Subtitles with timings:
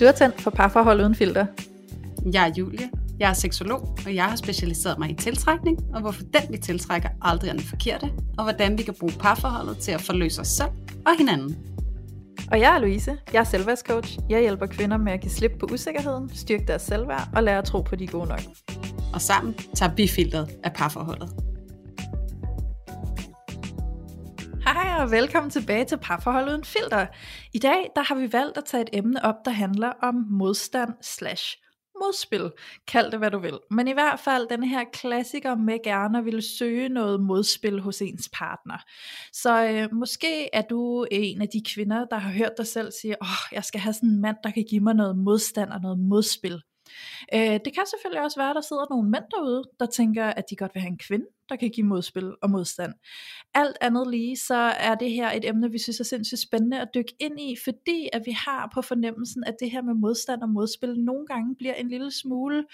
[0.00, 1.46] Du er tændt for parforhold uden filter.
[2.32, 2.90] Jeg er Julie.
[3.18, 7.08] Jeg er seksolog, og jeg har specialiseret mig i tiltrækning, og hvorfor den vi tiltrækker
[7.22, 10.68] aldrig er den forkerte, og hvordan vi kan bruge parforholdet til at forløse os selv
[11.06, 11.56] og hinanden.
[12.52, 13.16] Og jeg er Louise.
[13.32, 14.18] Jeg er selvværdscoach.
[14.30, 17.64] Jeg hjælper kvinder med at give slip på usikkerheden, styrke deres selvværd og lære at
[17.64, 18.42] tro på, de er gode nok.
[19.14, 21.49] Og sammen tager vi filteret af parforholdet.
[24.90, 27.06] Hej og velkommen tilbage til Parforhold uden filter.
[27.54, 30.90] I dag der har vi valgt at tage et emne op, der handler om modstand
[31.02, 31.56] slash
[32.00, 32.50] modspil.
[32.88, 33.58] Kald det hvad du vil.
[33.70, 38.02] Men i hvert fald den her klassiker med gerne at ville søge noget modspil hos
[38.02, 38.78] ens partner.
[39.32, 43.22] Så øh, måske er du en af de kvinder, der har hørt dig selv sige,
[43.22, 45.80] åh, oh, jeg skal have sådan en mand, der kan give mig noget modstand og
[45.80, 46.60] noget modspil.
[47.34, 50.44] Øh, det kan selvfølgelig også være, at der sidder nogle mænd derude, der tænker, at
[50.50, 52.92] de godt vil have en kvinde, der kan give modspil og modstand.
[53.54, 54.54] Alt andet lige, så
[54.88, 58.08] er det her et emne, vi synes er sindssygt spændende at dykke ind i, fordi
[58.12, 61.74] at vi har på fornemmelsen, at det her med modstand og modspil nogle gange bliver
[61.74, 62.64] en lille smule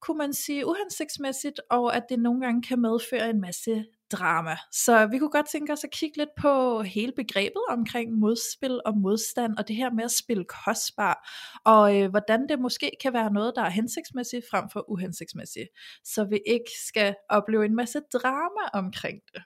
[0.00, 4.56] kunne man sige uhensigtsmæssigt, og at det nogle gange kan medføre en masse drama.
[4.72, 8.98] Så vi kunne godt tænke os at kigge lidt på hele begrebet omkring modspil og
[8.98, 11.28] modstand, og det her med at spille kostbar,
[11.64, 15.68] og øh, hvordan det måske kan være noget, der er hensigtsmæssigt frem for uhensigtsmæssigt,
[16.04, 19.42] så vi ikke skal opleve en masse drama omkring det.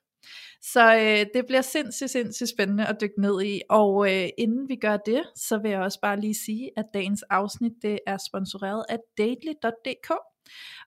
[0.63, 3.61] Så øh, det bliver sindssygt, sindssygt spændende at dykke ned i.
[3.71, 7.23] Og øh, inden vi gør det, så vil jeg også bare lige sige, at dagens
[7.23, 10.11] afsnit det er sponsoreret af dately.dk.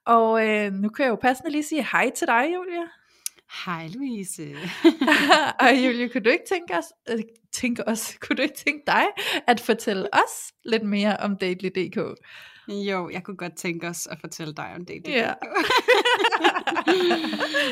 [0.06, 3.03] Og øh, nu kan jeg jo passende lige sige hej til dig, Julia.
[3.54, 4.56] Hej Louise.
[5.60, 9.04] og Julie, kunne du ikke tænke os, øh, tænke os, kunne du ikke tænke dig
[9.46, 11.96] at fortælle os lidt mere om Dately.dk?
[12.68, 15.08] Jo, jeg kunne godt tænke os at fortælle dig om Dately.dk.
[15.08, 15.32] Ja.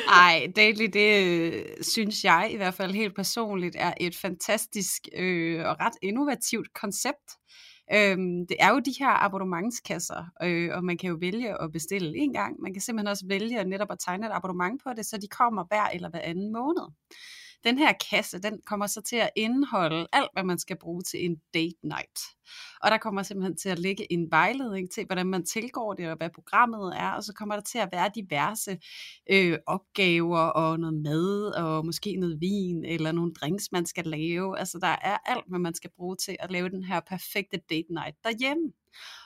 [0.08, 5.67] Ej, Dately, det øh, synes jeg i hvert fald helt personligt er et fantastisk øh,
[5.67, 7.30] og ret innovativt koncept.
[7.94, 12.18] Øhm, det er jo de her abonnementskasser, øh, og man kan jo vælge at bestille
[12.18, 12.60] en gang.
[12.60, 15.64] Man kan simpelthen også vælge netop at tegne et abonnement på det, så de kommer
[15.64, 16.86] hver eller hver anden måned.
[17.64, 21.24] Den her kasse, den kommer så til at indeholde alt, hvad man skal bruge til
[21.24, 22.18] en date night.
[22.83, 26.17] Og der kommer simpelthen til at ligge en vejledning til, hvordan man tilgår det, og
[26.17, 28.78] hvad programmet er, og så kommer der til at være diverse
[29.30, 34.58] øh, opgaver, og noget mad, og måske noget vin, eller nogle drinks, man skal lave.
[34.58, 37.86] Altså der er alt, hvad man skal bruge til at lave den her perfekte date
[37.90, 38.73] night derhjemme.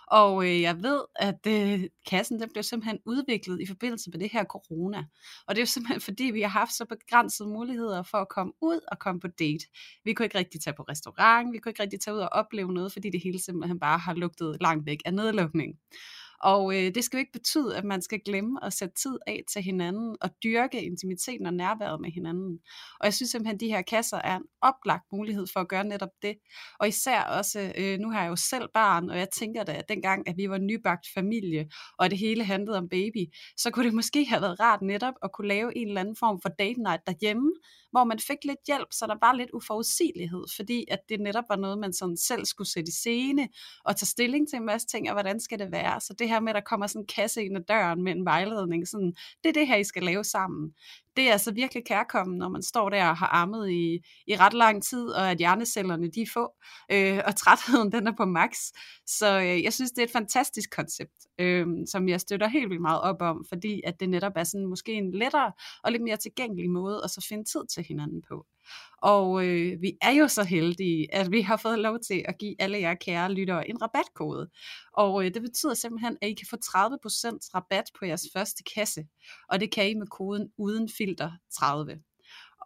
[0.06, 4.32] Og øh, jeg ved, at øh, kassen den blev simpelthen udviklet i forbindelse med det
[4.32, 5.04] her corona.
[5.46, 8.52] Og det er jo simpelthen fordi, vi har haft så begrænsede muligheder for at komme
[8.62, 9.64] ud og komme på date.
[10.04, 12.72] Vi kunne ikke rigtig tage på restaurant, vi kunne ikke rigtig tage ud og opleve
[12.72, 15.74] noget, fordi det hele simpelthen bare har lugtet langt væk af nedlukning.
[16.42, 19.42] Og øh, det skal jo ikke betyde, at man skal glemme at sætte tid af
[19.52, 22.58] til hinanden og dyrke intimiteten og nærværet med hinanden.
[23.00, 25.84] Og jeg synes simpelthen, at de her kasser er en oplagt mulighed for at gøre
[25.84, 26.36] netop det.
[26.80, 29.88] Og især også, øh, nu har jeg jo selv barn, og jeg tænker da, at
[29.88, 33.26] dengang, at vi var nybagt familie, og det hele handlede om baby,
[33.56, 36.40] så kunne det måske have været rart netop at kunne lave en eller anden form
[36.42, 37.52] for date night derhjemme,
[37.90, 41.56] hvor man fik lidt hjælp, så der var lidt uforudsigelighed, fordi at det netop var
[41.56, 43.48] noget, man sådan selv skulle sætte i scene,
[43.84, 46.00] og tage stilling til en masse ting, og hvordan skal det være.
[46.00, 48.24] Så det her med, at der kommer sådan en kasse ind ad døren med en
[48.24, 49.14] vejledning, sådan,
[49.44, 50.74] det er det her, I skal lave sammen
[51.16, 54.54] det er altså virkelig kærkommen, når man står der og har armet i, i ret
[54.54, 56.52] lang tid, og at hjernecellerne de er få,
[56.92, 58.56] øh, og trætheden den er på max.
[59.06, 62.82] Så øh, jeg synes, det er et fantastisk koncept, øh, som jeg støtter helt vildt
[62.82, 65.52] meget op om, fordi at det netop er sådan måske en lettere
[65.84, 68.46] og lidt mere tilgængelig måde at så finde tid til hinanden på.
[69.02, 72.54] Og øh, vi er jo så heldige, at vi har fået lov til at give
[72.58, 74.50] alle jer kære lyttere en rabatkode.
[74.92, 76.70] Og øh, det betyder simpelthen, at I kan få 30%
[77.54, 79.04] rabat på jeres første kasse.
[79.48, 81.98] Og det kan I med koden uden filter 30.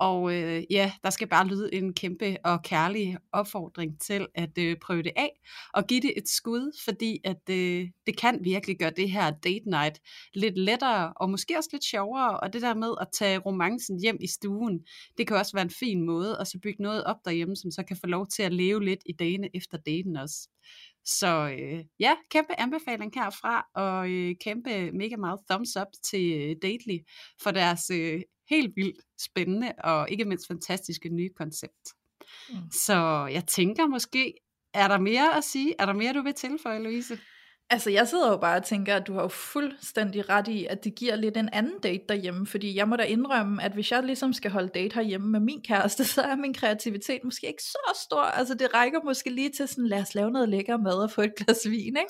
[0.00, 4.76] Og øh, ja, der skal bare lyde en kæmpe og kærlig opfordring til at øh,
[4.82, 5.40] prøve det af
[5.74, 9.70] og give det et skud, fordi at øh, det kan virkelig gøre det her date
[9.70, 10.00] night
[10.34, 12.40] lidt lettere og måske også lidt sjovere.
[12.40, 14.80] Og det der med at tage romancen hjem i stuen,
[15.18, 17.82] det kan også være en fin måde at så bygge noget op derhjemme, som så
[17.82, 20.48] kan få lov til at leve lidt i dagene efter daten også.
[21.04, 26.56] Så øh, ja, kæmpe anbefaling herfra, og øh, kæmpe mega meget thumbs up til øh,
[26.62, 26.98] Dately
[27.42, 28.20] for deres øh,
[28.50, 31.84] helt vildt spændende og ikke mindst fantastiske nye koncept.
[32.50, 32.70] Mm.
[32.72, 34.34] Så jeg tænker måske,
[34.74, 35.74] er der mere at sige?
[35.78, 37.18] Er der mere, du vil tilføje, Louise?
[37.72, 40.84] Altså, jeg sidder jo bare og tænker, at du har jo fuldstændig ret i, at
[40.84, 44.02] det giver lidt en anden date derhjemme, fordi jeg må da indrømme, at hvis jeg
[44.02, 48.00] ligesom skal holde date herhjemme med min kæreste, så er min kreativitet måske ikke så
[48.04, 48.22] stor.
[48.22, 51.22] Altså, det rækker måske lige til sådan, lad os lave noget lækker mad og få
[51.22, 52.00] et glas vin, ikke?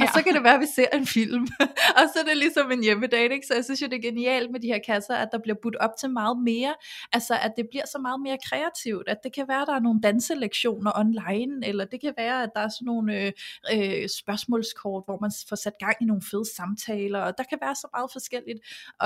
[0.00, 0.04] Ja.
[0.04, 1.46] Og så kan det være, at vi ser en film.
[1.98, 3.46] og så er det ligesom en hjemmedate, ikke?
[3.46, 5.76] Så jeg synes jo, det er genialt med de her kasser, at der bliver budt
[5.76, 6.74] op til meget mere.
[7.12, 9.80] Altså, at det bliver så meget mere kreativt, at det kan være, at der er
[9.80, 13.32] nogle danselektioner online, eller det kan være, at der er sådan nogle øh,
[13.72, 17.74] øh, spørgsmålskort, hvor man får sat gang i nogle fede samtaler, og der kan være
[17.74, 18.60] så meget forskelligt,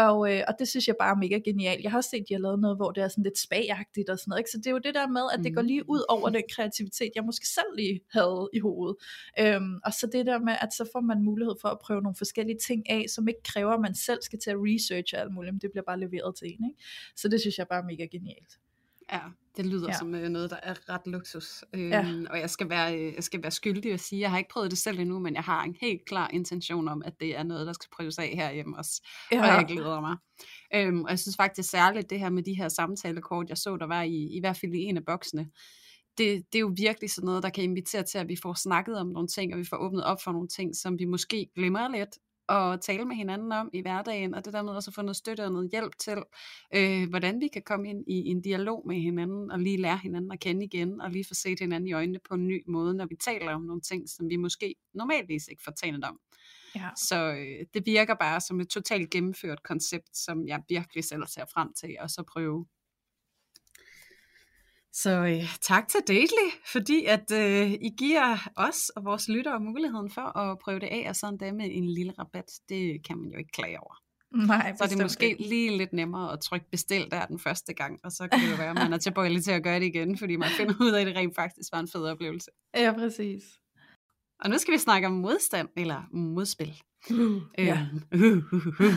[0.04, 1.82] og, øh, og det synes jeg bare er mega genialt.
[1.82, 4.08] Jeg har også set, at de har lavet noget, hvor det er sådan lidt spagagtigt
[4.10, 4.50] og sådan noget, ikke?
[4.50, 7.10] så det er jo det der med, at det går lige ud over den kreativitet,
[7.14, 8.96] jeg måske selv lige havde i hovedet.
[9.40, 12.16] Øhm, og så det der med, at så får man mulighed for at prøve nogle
[12.16, 15.54] forskellige ting af, som ikke kræver, at man selv skal til at researche alt muligt,
[15.54, 16.64] men det bliver bare leveret til en.
[16.70, 16.82] Ikke?
[17.16, 18.61] Så det synes jeg bare er mega genialt.
[19.12, 19.20] Ja,
[19.56, 19.98] det lyder ja.
[19.98, 21.64] som øh, noget, der er ret luksus.
[21.74, 22.06] Øhm, ja.
[22.30, 24.70] Og jeg skal, være, øh, jeg skal være skyldig at sige, jeg har ikke prøvet
[24.70, 27.66] det selv endnu, men jeg har en helt klar intention om, at det er noget,
[27.66, 29.08] der skal prøves af herhjemme også.
[29.32, 29.40] Ja.
[29.40, 30.16] Og jeg glæder mig.
[30.74, 33.86] Øhm, og jeg synes faktisk særligt det her med de her samtalekort, jeg så, der
[33.86, 35.48] var i, i hvert fald i en af boksene,
[36.18, 38.98] det, det er jo virkelig sådan noget, der kan invitere til, at vi får snakket
[38.98, 41.88] om nogle ting, og vi får åbnet op for nogle ting, som vi måske glemmer
[41.88, 42.18] lidt,
[42.52, 45.16] at tale med hinanden om i hverdagen, og det der med også at få noget
[45.16, 46.22] støtte og noget hjælp til,
[46.74, 50.32] øh, hvordan vi kan komme ind i en dialog med hinanden, og lige lære hinanden
[50.32, 53.06] at kende igen, og lige få set hinanden i øjnene på en ny måde, når
[53.06, 56.18] vi taler om nogle ting, som vi måske normalvis ikke får talt om.
[56.74, 56.88] Ja.
[56.96, 61.44] Så øh, det virker bare som et totalt gennemført koncept, som jeg virkelig selv ser
[61.54, 62.66] frem til, og så prøve
[64.92, 70.10] så øh, tak til Dately, fordi at øh, I giver os og vores lyttere muligheden
[70.10, 73.30] for at prøve det af, og sådan der med en lille rabat, det kan man
[73.30, 73.94] jo ikke klage over.
[74.46, 75.42] Nej, så er det måske ikke.
[75.42, 78.56] lige lidt nemmere at trykke bestil der den første gang, og så kan det jo
[78.56, 81.00] være, at man er tilbøjelig til at gøre det igen, fordi man finder ud af,
[81.00, 82.50] at det rent faktisk var en fed oplevelse.
[82.76, 83.42] Ja, præcis.
[84.40, 86.82] Og nu skal vi snakke om modstand, eller modspil.
[87.10, 87.86] Uh, ja.
[88.14, 88.94] uh, uh, uh, uh.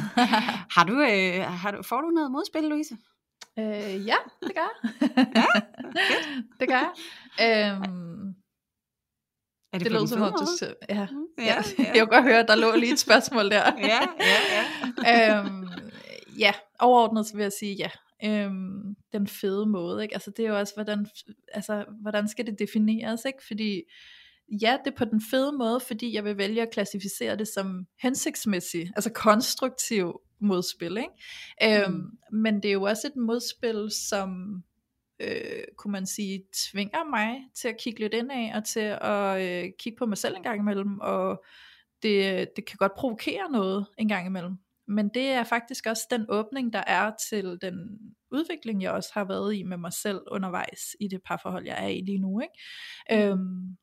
[0.75, 2.97] har du, øh, har du, får du noget modspil, Louise?
[3.59, 4.91] Øh, ja, det gør jeg.
[5.35, 5.61] ja,
[6.59, 6.91] det gør jeg.
[7.41, 8.35] Øhm,
[9.73, 10.65] er det, det lød som om, du...
[10.89, 11.61] Ja, mm, ja, ja.
[11.83, 13.71] Jeg kan godt høre, at der lå lige et spørgsmål der.
[13.93, 14.63] ja, ja,
[15.03, 15.39] ja.
[15.39, 15.67] øhm,
[16.39, 17.89] ja, overordnet så vil jeg sige ja.
[18.23, 20.13] Øhm, den fede måde, ikke?
[20.15, 21.07] Altså det er jo også, hvordan,
[21.53, 23.43] altså, hvordan skal det defineres, ikke?
[23.47, 23.81] Fordi
[24.61, 27.87] ja, det er på den fede måde, fordi jeg vil vælge at klassificere det som
[28.01, 30.97] hensigtsmæssigt, altså konstruktiv modspil.
[30.97, 31.83] Ikke?
[31.83, 31.97] Øhm, mm.
[31.97, 34.63] Øhm, men det er jo også et modspil, som
[35.19, 39.41] øh, kunne man sige, tvinger mig til at kigge lidt ind af, og til at
[39.41, 41.43] øh, kigge på mig selv en gang imellem, og
[42.03, 44.57] det, det kan godt provokere noget en gang imellem.
[44.87, 47.75] Men det er faktisk også den åbning, der er til den
[48.31, 51.87] udvikling, jeg også har været i med mig selv undervejs i det parforhold, jeg er
[51.87, 52.39] i lige nu.
[52.39, 53.25] Ikke?
[53.27, 53.31] Mm.
[53.31, 53.77] Øhm,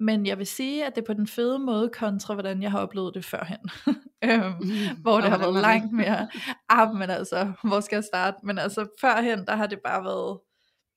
[0.00, 2.78] men jeg vil sige, at det er på den fede måde kontra, hvordan jeg har
[2.78, 3.70] oplevet det førhen.
[4.24, 6.28] øhm, mm, hvor det har været langt mere.
[6.68, 8.36] Ah, men altså, hvor skal jeg starte?
[8.42, 10.40] Men altså, førhen, der har det bare været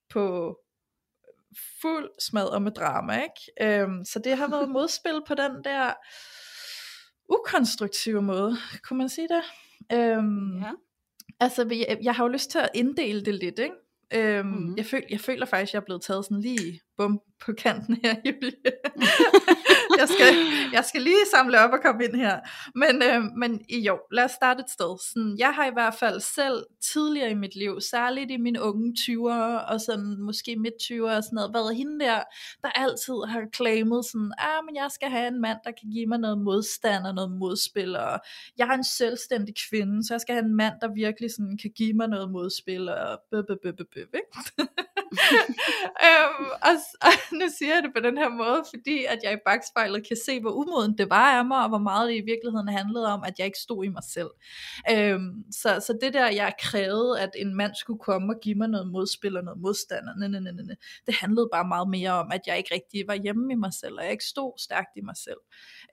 [0.10, 0.58] på
[1.82, 3.82] fuld smad og med drama, ikke?
[3.82, 5.94] Øhm, så det har været modspil på den der
[7.30, 9.44] ukonstruktive måde, kunne man sige det?
[9.98, 10.72] Øhm, ja.
[11.40, 13.76] Altså, jeg, jeg har jo lyst til at inddele det lidt, ikke?
[14.14, 14.78] Øhm, mm-hmm.
[14.78, 18.00] jeg, føl, jeg føler faktisk, at jeg er blevet taget sådan lige bum på kanten
[18.04, 18.52] her, Julie.
[20.04, 20.36] jeg, skal,
[20.74, 22.40] jeg skal lige samle op og komme ind her.
[22.76, 24.92] Men, øh, men jo, lad os starte et sted.
[25.10, 28.96] Sådan, jeg har i hvert fald selv tidligere i mit liv, særligt i mine unge
[29.00, 32.24] 20'ere, og sådan måske midt 20'ere og sådan noget, været hende der,
[32.64, 36.08] der altid har claimet sådan, ah, men jeg skal have en mand, der kan give
[36.08, 38.20] mig noget modstand og noget modspil, og
[38.58, 41.72] jeg er en selvstændig kvinde, så jeg skal have en mand, der virkelig sådan kan
[41.76, 44.32] give mig noget modspil, og bøh, bøh, bøh, bøh, ikke?
[46.08, 46.76] øhm, og,
[47.08, 50.18] og nu siger jeg det på den her måde, fordi at jeg i bagspejlet kan
[50.26, 53.24] se, hvor umoden det var af mig, og hvor meget det i virkeligheden handlede om,
[53.26, 54.30] at jeg ikke stod i mig selv.
[54.92, 58.68] Øhm, så, så det der, jeg krævede, at en mand skulle komme og give mig
[58.68, 60.74] noget modspil og noget modstand, og næ, næ, næ, næ,
[61.06, 63.98] det handlede bare meget mere om, at jeg ikke rigtig var hjemme i mig selv,
[63.98, 65.40] og jeg ikke stod stærkt i mig selv.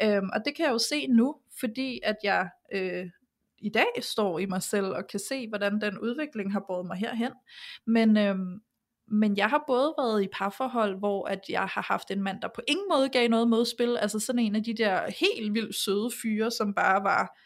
[0.02, 3.06] Øhm, og det kan jeg jo se nu, fordi at jeg øh,
[3.58, 6.96] i dag står i mig selv og kan se, hvordan den udvikling har båret mig
[6.96, 7.32] herhen.
[7.86, 8.60] Men, øhm,
[9.10, 12.48] men jeg har både været i parforhold, hvor at jeg har haft en mand, der
[12.54, 16.10] på ingen måde gav noget modspil, altså sådan en af de der helt vildt søde
[16.22, 17.38] fyre, som bare var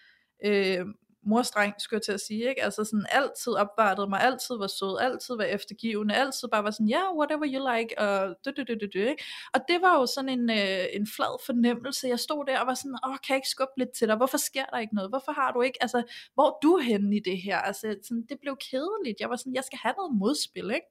[0.45, 0.87] øh,
[1.27, 2.63] morstreng, skulle jeg til at sige, ikke?
[2.63, 6.89] Altså sådan altid opvartede mig, altid var sød, altid var eftergivende, altid bare var sådan,
[6.89, 9.25] ja, yeah, whatever you like, og du, du, du, du, du, ikke?
[9.55, 12.75] Og det var jo sådan en, øh, en flad fornemmelse, jeg stod der og var
[12.75, 15.33] sådan, åh, kan jeg ikke skubbe lidt til dig, hvorfor sker der ikke noget, hvorfor
[15.33, 16.03] har du ikke, altså,
[16.35, 19.55] hvor er du henne i det her, altså, sådan, det blev kedeligt, jeg var sådan,
[19.55, 20.89] jeg skal have noget modspil, ikke?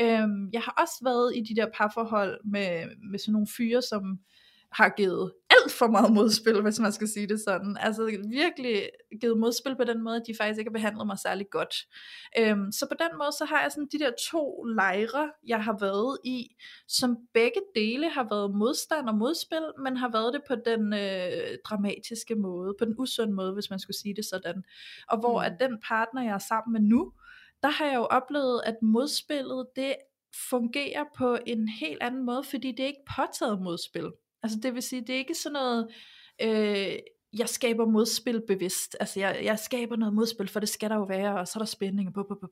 [0.00, 4.18] Øhm, jeg har også været i de der parforhold med, med sådan nogle fyre, som
[4.72, 7.76] har givet alt for meget modspil, hvis man skal sige det sådan.
[7.80, 11.46] Altså virkelig givet modspil på den måde, at de faktisk ikke har behandlet mig særlig
[11.50, 11.74] godt.
[12.38, 15.76] Øhm, så på den måde, så har jeg sådan de der to lejre, jeg har
[15.80, 16.56] været i,
[16.88, 21.58] som begge dele har været modstand og modspil, men har været det på den øh,
[21.64, 24.64] dramatiske måde, på den usunde måde, hvis man skulle sige det sådan.
[25.08, 25.46] Og hvor mm.
[25.46, 27.12] at den partner, jeg er sammen med nu,
[27.64, 29.96] der har jeg jo oplevet, at modspillet, det
[30.50, 34.12] fungerer på en helt anden måde, fordi det er ikke påtaget modspil.
[34.42, 35.88] Altså det vil sige, det er ikke sådan noget,
[36.42, 36.98] øh,
[37.38, 38.96] jeg skaber modspil bevidst.
[39.00, 41.60] Altså jeg, jeg skaber noget modspil, for det skal der jo være, og så er
[41.60, 42.08] der spænding.
[42.08, 42.50] Og bup, bup, bup.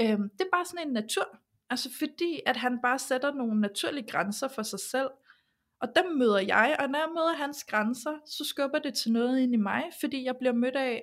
[0.00, 1.38] Øh, det er bare sådan en natur.
[1.70, 5.10] Altså fordi, at han bare sætter nogle naturlige grænser for sig selv.
[5.80, 9.40] Og dem møder jeg, og når jeg møder hans grænser, så skubber det til noget
[9.40, 11.02] ind i mig, fordi jeg bliver mødt af,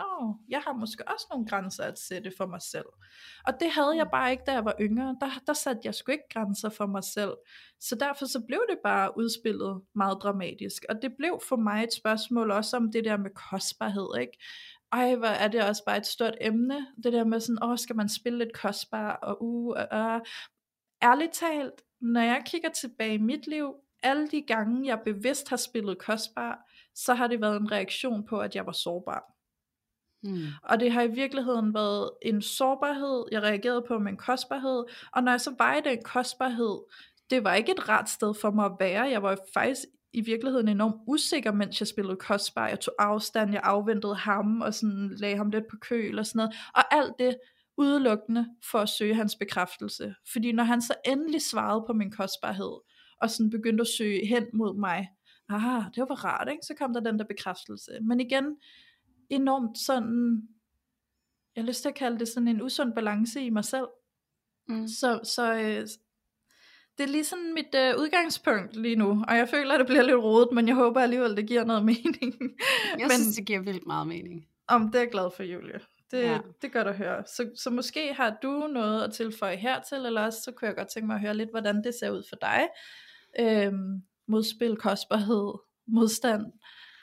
[0.00, 2.86] nå, jeg har måske også nogle grænser at sætte for mig selv.
[3.46, 4.10] Og det havde jeg mm.
[4.10, 5.16] bare ikke, da jeg var yngre.
[5.20, 7.34] Der, der satte jeg sgu ikke grænser for mig selv.
[7.80, 10.84] Så derfor så blev det bare udspillet meget dramatisk.
[10.88, 14.38] Og det blev for mig et spørgsmål også om det der med kostbarhed, ikke?
[14.92, 16.86] Ej, hvor er det også bare et stort emne.
[17.04, 20.20] Det der med sådan, åh, skal man spille lidt kostbar, og uh, uh, uh.
[21.02, 25.56] Ærligt talt, når jeg kigger tilbage i mit liv, alle de gange, jeg bevidst har
[25.56, 26.58] spillet kostbar,
[26.94, 29.39] så har det været en reaktion på, at jeg var sårbar.
[30.22, 30.46] Mm.
[30.62, 35.22] Og det har i virkeligheden været en sårbarhed, jeg reagerede på med en kostbarhed, og
[35.22, 36.78] når jeg så var i den kostbarhed,
[37.30, 40.68] det var ikke et ret sted for mig at være, jeg var faktisk i virkeligheden
[40.68, 45.36] enormt usikker, mens jeg spillede kostbar, jeg tog afstand, jeg afventede ham, og sådan lagde
[45.36, 47.36] ham lidt på køl og sådan noget, og alt det
[47.78, 52.80] udelukkende for at søge hans bekræftelse, fordi når han så endelig svarede på min kostbarhed,
[53.20, 55.08] og sådan begyndte at søge hen mod mig,
[55.48, 56.66] ah, det var rart, ikke?
[56.66, 58.56] så kom der den der bekræftelse, men igen,
[59.30, 60.48] enormt sådan,
[61.56, 63.88] jeg har lyst til at kalde det sådan en usund balance i mig selv.
[64.68, 64.88] Mm.
[64.88, 65.86] Så, så øh,
[66.98, 70.02] det er lige sådan mit øh, udgangspunkt lige nu, og jeg føler, at det bliver
[70.02, 72.34] lidt rodet, men jeg håber alligevel, det giver noget mening.
[72.98, 74.46] Jeg men, synes, det giver vildt meget mening.
[74.68, 75.80] Om det er jeg glad for, Julie.
[76.10, 76.38] Det, ja.
[76.62, 77.24] det gør at høre.
[77.26, 80.88] Så, så måske har du noget at tilføje hertil, eller også så kunne jeg godt
[80.88, 82.68] tænke mig at høre lidt, hvordan det ser ud for dig.
[83.40, 85.52] Øhm, modspil, kostbarhed,
[85.86, 86.46] modstand.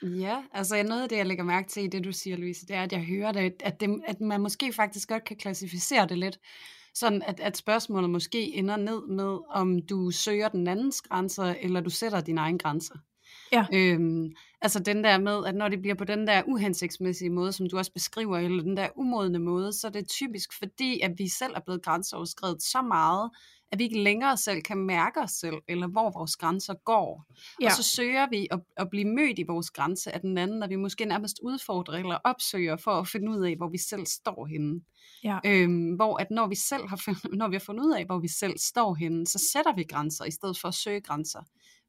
[0.01, 2.75] Ja, altså noget af det, jeg lægger mærke til i det, du siger, Louise, det
[2.75, 6.17] er, at jeg hører det, at, det, at man måske faktisk godt kan klassificere det
[6.17, 6.39] lidt,
[6.93, 11.81] sådan at, at spørgsmålet måske ender ned med, om du søger den andens grænser, eller
[11.81, 12.95] du sætter dine egne grænser.
[13.51, 13.65] Ja.
[13.73, 17.69] Øhm, altså den der med, at når det bliver på den der uhensigtsmæssige måde, som
[17.69, 21.27] du også beskriver, eller den der umodne måde, så er det typisk fordi, at vi
[21.27, 23.29] selv er blevet grænseoverskrevet så meget,
[23.71, 27.25] at vi ikke længere selv kan mærke os selv, eller hvor vores grænser går.
[27.61, 27.65] Ja.
[27.65, 30.67] Og så søger vi at, at blive mødt i vores grænse af den anden, når
[30.67, 34.45] vi måske nærmest udfordrer eller opsøger for at finde ud af, hvor vi selv står
[34.45, 34.81] henne.
[35.23, 35.39] Ja.
[35.45, 38.19] Øhm, hvor at når vi selv har fundet, når vi har fundet ud af, hvor
[38.19, 41.43] vi selv står henne, så sætter vi grænser, i stedet for at søge grænser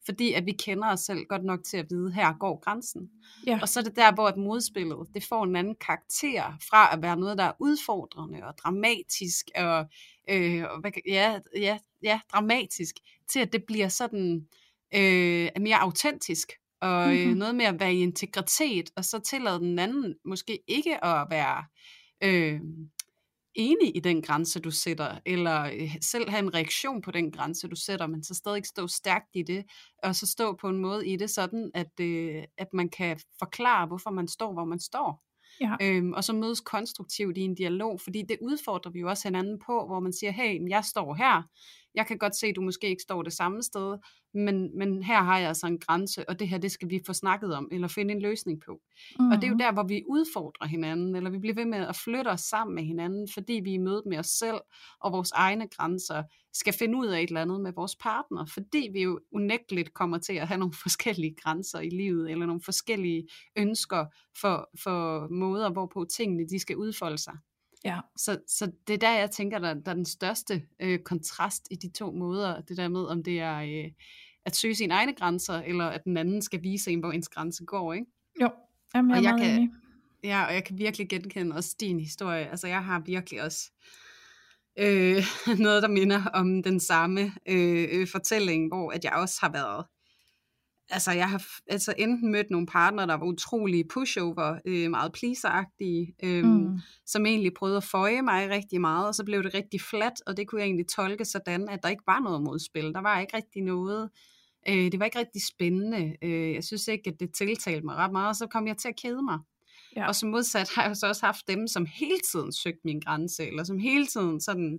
[0.04, 3.10] fordi at vi kender os selv godt nok til at vide, her går grænsen.
[3.46, 3.58] Ja.
[3.62, 7.02] Og så er det der, hvor et modspillet, det får en anden karakter, fra at
[7.02, 9.86] være noget, der er udfordrende og dramatisk, og
[10.30, 10.64] øh,
[11.08, 12.94] ja, ja, ja, dramatisk,
[13.32, 14.46] til at det bliver sådan
[14.94, 17.38] øh, mere autentisk, og øh, mm-hmm.
[17.38, 21.64] noget med at være i integritet, og så tillade den anden måske ikke at være
[22.24, 22.60] øh,
[23.58, 27.68] enig i den grænse, du sætter, eller øh, selv have en reaktion på den grænse,
[27.68, 29.64] du sætter, men så stadig stå stærkt i det,
[30.02, 33.86] og så stå på en måde i det sådan, at, øh, at man kan forklare,
[33.86, 35.24] hvorfor man står, hvor man står.
[35.60, 35.76] Ja.
[35.82, 39.58] Øhm, og så mødes konstruktivt i en dialog, fordi det udfordrer vi jo også hinanden
[39.66, 41.42] på, hvor man siger, hey, jeg står her,
[41.94, 43.98] jeg kan godt se, at du måske ikke står det samme sted,
[44.34, 47.12] men, men her har jeg altså en grænse, og det her, det skal vi få
[47.12, 48.80] snakket om, eller finde en løsning på.
[49.20, 49.30] Mm.
[49.30, 49.58] Og det er jo mm.
[49.58, 52.84] der, hvor vi udfordrer hinanden, eller vi bliver ved med at flytte os sammen med
[52.84, 54.60] hinanden, fordi vi er mødet med os selv,
[55.00, 58.88] og vores egne grænser, skal finde ud af et eller andet med vores partner, fordi
[58.92, 63.28] vi jo unægteligt kommer til at have nogle forskellige grænser i livet, eller nogle forskellige
[63.56, 64.06] ønsker
[64.40, 67.34] for, for måder, hvorpå tingene de skal udfolde sig.
[67.84, 68.00] Ja.
[68.16, 71.74] Så, så det er der, jeg tænker, der, der er den største øh, kontrast i
[71.74, 72.60] de to måder.
[72.60, 73.90] Det der med, om det er øh,
[74.44, 77.64] at søge sine egne grænser, eller at den anden skal vise en, hvor ens grænse
[77.64, 77.92] går.
[77.92, 78.06] Ikke?
[78.40, 78.50] Jo,
[78.94, 79.70] Jamen, jeg, og jeg kan,
[80.24, 82.50] Ja, og jeg kan virkelig genkende også din historie.
[82.50, 83.70] Altså, jeg har virkelig også
[84.78, 85.24] øh,
[85.64, 89.84] noget, der minder om den samme øh, øh, fortælling, hvor at jeg også har været
[90.90, 96.14] altså jeg har altså enten mødt nogle partnere, der var utrolig pushover, øh, meget pleaseragtige,
[96.22, 96.78] øh, mm.
[97.06, 100.36] som egentlig prøvede at føje mig rigtig meget, og så blev det rigtig flat, og
[100.36, 102.92] det kunne jeg egentlig tolke sådan, at der ikke var noget modspil.
[102.92, 104.10] Der var ikke rigtig noget,
[104.68, 106.16] øh, det var ikke rigtig spændende.
[106.22, 108.88] Øh, jeg synes ikke, at det tiltalte mig ret meget, og så kom jeg til
[108.88, 109.38] at kede mig.
[109.96, 110.08] Ja.
[110.08, 113.46] Og som modsat har jeg så også haft dem, som hele tiden søgte min grænse,
[113.46, 114.78] eller som hele tiden sådan,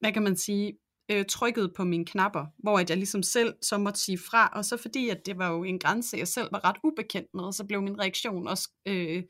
[0.00, 0.72] hvad kan man sige,
[1.12, 4.64] øh, trykket på mine knapper, hvor at jeg ligesom selv så måtte sige fra, og
[4.64, 7.64] så fordi at det var jo en grænse, jeg selv var ret ubekendt med, så
[7.64, 9.22] blev min reaktion også øh,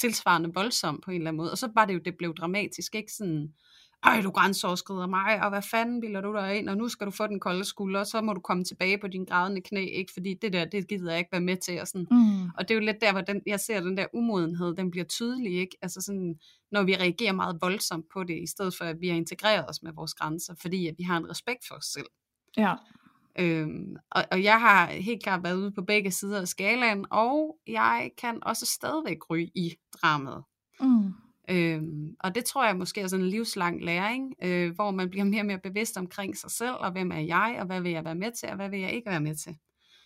[0.00, 2.94] tilsvarende voldsom på en eller anden måde, og så var det jo, det blev dramatisk,
[2.94, 3.12] ikke?
[3.12, 3.48] Sådan,
[4.04, 7.10] ej, du grænseoverskrider mig, og hvad fanden bilder du dig ind, og nu skal du
[7.10, 10.12] få den kolde skulder, og så må du komme tilbage på din grædende knæ, ikke?
[10.12, 11.80] fordi det der, det gider jeg ikke være med til.
[11.80, 12.06] Og, sådan.
[12.10, 12.44] Mm.
[12.44, 15.04] og det er jo lidt der, hvor den, jeg ser den der umodenhed, den bliver
[15.04, 15.76] tydelig, ikke?
[15.82, 16.34] Altså sådan,
[16.72, 19.82] når vi reagerer meget voldsomt på det, i stedet for at vi har integreret os
[19.82, 22.06] med vores grænser, fordi at vi har en respekt for os selv.
[22.56, 22.74] Ja.
[23.38, 27.56] Øhm, og, og jeg har helt klart været ude på begge sider af skalaen, og
[27.66, 30.44] jeg kan også stadigvæk ryge i dramaet.
[30.80, 31.14] Mm.
[31.50, 35.24] Øhm, og det tror jeg måske er sådan en livslang læring, øh, hvor man bliver
[35.24, 38.04] mere og mere bevidst omkring sig selv, og hvem er jeg, og hvad vil jeg
[38.04, 39.56] være med til, og hvad vil jeg ikke være med til.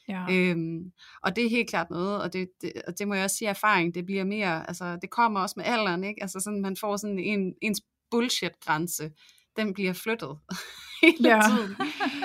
[0.09, 0.25] Ja.
[0.31, 3.37] Øhm, og det er helt klart noget, og det, det, og det må jeg også
[3.37, 6.23] sige erfaring, det bliver mere, altså det kommer også med alderen, ikke?
[6.23, 9.11] Altså sådan, man får sådan en, ens bullshit-grænse,
[9.57, 10.39] den bliver flyttet
[11.03, 11.41] hele ja.
[11.49, 11.77] tiden.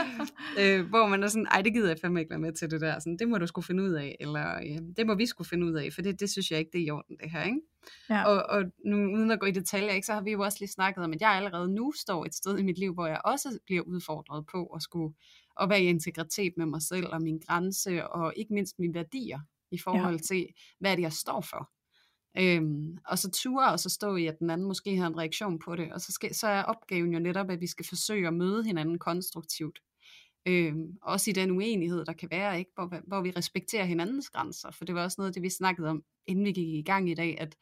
[0.60, 2.82] øh, hvor man er sådan, ej det gider jeg fandme ikke være med til det
[2.82, 5.50] der, sådan, det må du skulle finde ud af, eller ja, det må vi skulle
[5.50, 7.44] finde ud af, for det, det synes jeg ikke, det er i orden det her,
[7.44, 7.62] ikke?
[8.10, 8.24] Ja.
[8.24, 10.72] Og, og nu, uden at gå i detaljer, ikke, så har vi jo også lige
[10.72, 13.60] snakket om, at jeg allerede nu står et sted i mit liv, hvor jeg også
[13.66, 15.14] bliver udfordret på at skulle
[15.62, 19.40] at være i integritet med mig selv og min grænse, og ikke mindst mine værdier
[19.72, 20.22] i forhold ja.
[20.22, 20.48] til,
[20.80, 21.72] hvad det jeg står for.
[22.38, 25.60] Øhm, og så ture og så stå i, at den anden måske har en reaktion
[25.60, 25.94] på det.
[25.94, 29.00] Og så, skal, så er opgaven jo netop, at vi skal forsøge at møde hinanden
[29.00, 29.80] konstruktivt.
[30.46, 32.72] Øhm, også i den uenighed, der kan være, ikke?
[32.76, 34.72] Hvor, hvor vi respekterer hinandens grænser.
[34.72, 37.10] For det var også noget af det, vi snakkede om, inden vi gik i gang
[37.10, 37.56] i dag, at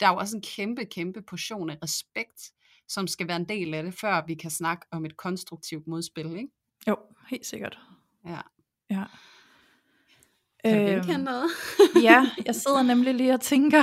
[0.00, 2.52] der er jo også en kæmpe, kæmpe portion af respekt,
[2.88, 6.26] som skal være en del af det, før vi kan snakke om et konstruktivt modspil.
[6.26, 6.48] Ikke?
[6.88, 6.96] Jo,
[7.30, 7.78] helt sikkert.
[8.26, 8.40] Ja.
[8.90, 9.04] ja.
[10.64, 11.50] Kan du genkende øhm, noget?
[12.08, 13.82] ja, jeg sidder nemlig lige og tænker.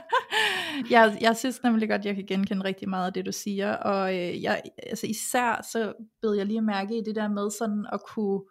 [0.90, 3.76] jeg, jeg synes nemlig godt, jeg kan genkende rigtig meget af det, du siger.
[3.76, 5.92] Og øh, jeg, altså især så
[6.22, 8.42] bed jeg lige mærke i det der med sådan at kunne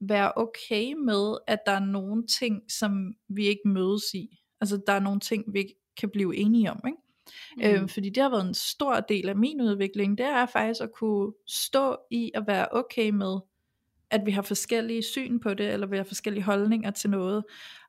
[0.00, 4.38] være okay med, at der er nogle ting, som vi ikke mødes i.
[4.60, 6.80] Altså der er nogle ting, vi ikke kan blive enige om.
[6.86, 6.98] Ikke?
[7.56, 7.80] Mm.
[7.80, 10.92] Øhm, fordi det har været en stor del af min udvikling, det er faktisk at
[10.92, 13.38] kunne stå i at være okay med,
[14.10, 17.44] at vi har forskellige syn på det, eller vi har forskellige holdninger til noget,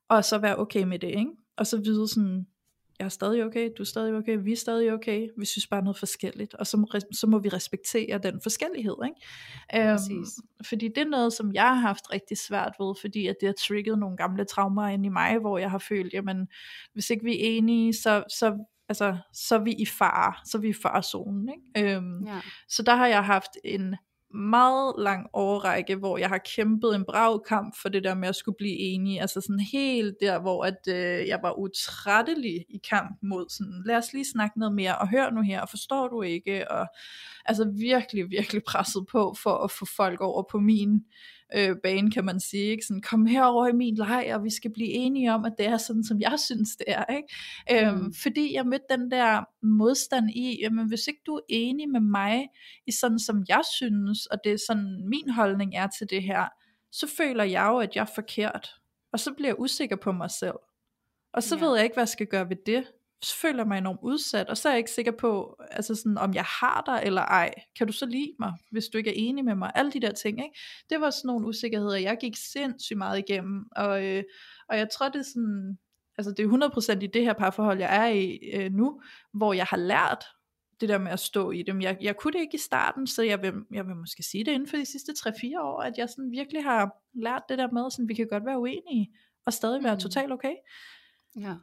[0.10, 1.32] og så være okay med det, ikke?
[1.58, 2.48] Og så vide sådan,
[3.00, 5.82] jeg er stadig okay, du er stadig okay, vi er stadig okay, vi synes bare
[5.82, 9.90] noget forskelligt, og så må, så må vi respektere den forskellighed, ikke?
[9.92, 9.98] Øhm,
[10.66, 13.54] fordi det er noget, som jeg har haft rigtig svært ved, fordi at det har
[13.54, 16.48] trigget nogle gamle traumer ind i mig, hvor jeg har følt, jamen,
[16.94, 20.62] hvis ikke vi er enige, så, så altså, så er vi i fare, så er
[20.62, 21.96] vi i farezonen, ikke?
[21.96, 22.42] Øhm, ja.
[22.70, 23.96] Så der har jeg haft en
[24.36, 28.36] meget lang årrække, hvor jeg har kæmpet en brav kamp for det der med at
[28.36, 33.18] skulle blive enig, altså sådan helt der, hvor at, øh, jeg var utrættelig i kamp
[33.22, 36.22] mod sådan, lad os lige snakke noget mere, og hør nu her, og forstår du
[36.22, 36.88] ikke, og
[37.46, 41.06] altså virkelig, virkelig presset på for at få folk over på min
[41.56, 42.64] øh, bane, kan man sige.
[42.64, 42.86] Ikke?
[42.86, 45.78] Sådan, kom herover i min lejr, og vi skal blive enige om, at det er
[45.78, 47.06] sådan, som jeg synes, det er.
[47.06, 47.88] Ikke?
[47.88, 48.14] Øhm, mm.
[48.14, 52.48] Fordi jeg mødte den der modstand i, jamen hvis ikke du er enig med mig,
[52.88, 56.48] i sådan som jeg synes, og det er sådan min holdning er til det her,
[56.92, 58.70] så føler jeg jo, at jeg er forkert.
[59.14, 60.56] Og så bliver jeg usikker på mig selv.
[61.34, 61.66] Og så ja.
[61.66, 62.84] ved jeg ikke, hvad jeg skal gøre ved det
[63.34, 66.34] føler jeg mig enormt udsat, og så er jeg ikke sikker på, altså sådan, om
[66.34, 67.54] jeg har dig eller ej.
[67.78, 69.72] Kan du så lide mig, hvis du ikke er enig med mig?
[69.76, 70.60] Alle de der ting, ikke?
[70.90, 74.24] Det var sådan nogle usikkerheder, jeg gik sindssygt meget igennem, og, øh,
[74.70, 75.78] og jeg tror, det er sådan,
[76.18, 79.02] altså det er 100% i det her parforhold, jeg er i øh, nu,
[79.34, 80.26] hvor jeg har lært
[80.80, 81.82] det der med at stå i dem.
[81.82, 84.52] Jeg, jeg kunne det ikke i starten, så jeg vil, jeg vil måske sige det
[84.52, 87.92] inden for de sidste 3-4 år, at jeg sådan virkelig har lært det der med,
[87.92, 89.12] sådan vi kan godt være uenige,
[89.46, 90.00] og stadig være mm.
[90.00, 90.54] totalt okay.
[91.40, 91.56] Ja.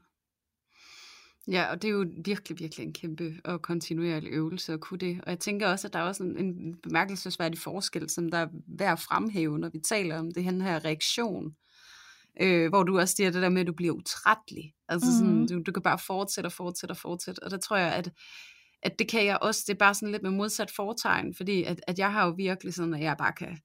[1.51, 5.21] Ja, og det er jo virkelig, virkelig en kæmpe og kontinuerlig øvelse at kunne det.
[5.23, 8.49] Og jeg tænker også, at der er også en, en bemærkelsesværdig forskel, som der er
[8.79, 11.55] værd at fremhæve, når vi taler om det her reaktion.
[12.41, 14.73] Øh, hvor du også siger det der med, at du bliver utrættelig.
[14.89, 15.19] Altså mm.
[15.19, 17.43] sådan, du, du kan bare fortsætte og fortsætte og fortsætte.
[17.43, 18.11] Og der tror jeg, at,
[18.83, 21.81] at det kan jeg også, det er bare sådan lidt med modsat fortegn, fordi at,
[21.87, 23.59] at jeg har jo virkelig sådan, at jeg bare kan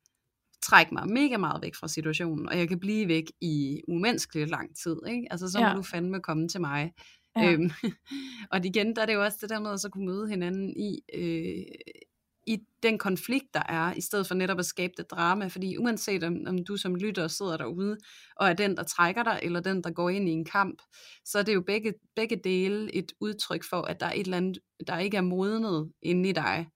[0.63, 4.77] trække mig mega meget væk fra situationen, og jeg kan blive væk i umenneskeligt lang
[4.83, 5.27] tid, ikke?
[5.31, 5.73] Altså så må ja.
[5.73, 6.91] du fandme komme til mig.
[7.37, 7.51] Ja.
[7.51, 7.71] Øhm,
[8.51, 10.69] og igen, der er det jo også det der med at så kunne møde hinanden
[10.77, 11.65] i, øh,
[12.47, 16.23] i den konflikt, der er, i stedet for netop at skabe det drama, fordi uanset
[16.23, 17.97] om, om du som lytter sidder derude,
[18.35, 20.81] og er den, der trækker dig, eller den, der går ind i en kamp,
[21.25, 24.37] så er det jo begge, begge dele et udtryk for, at der er et eller
[24.37, 26.67] andet, der ikke er modnet inde i dig.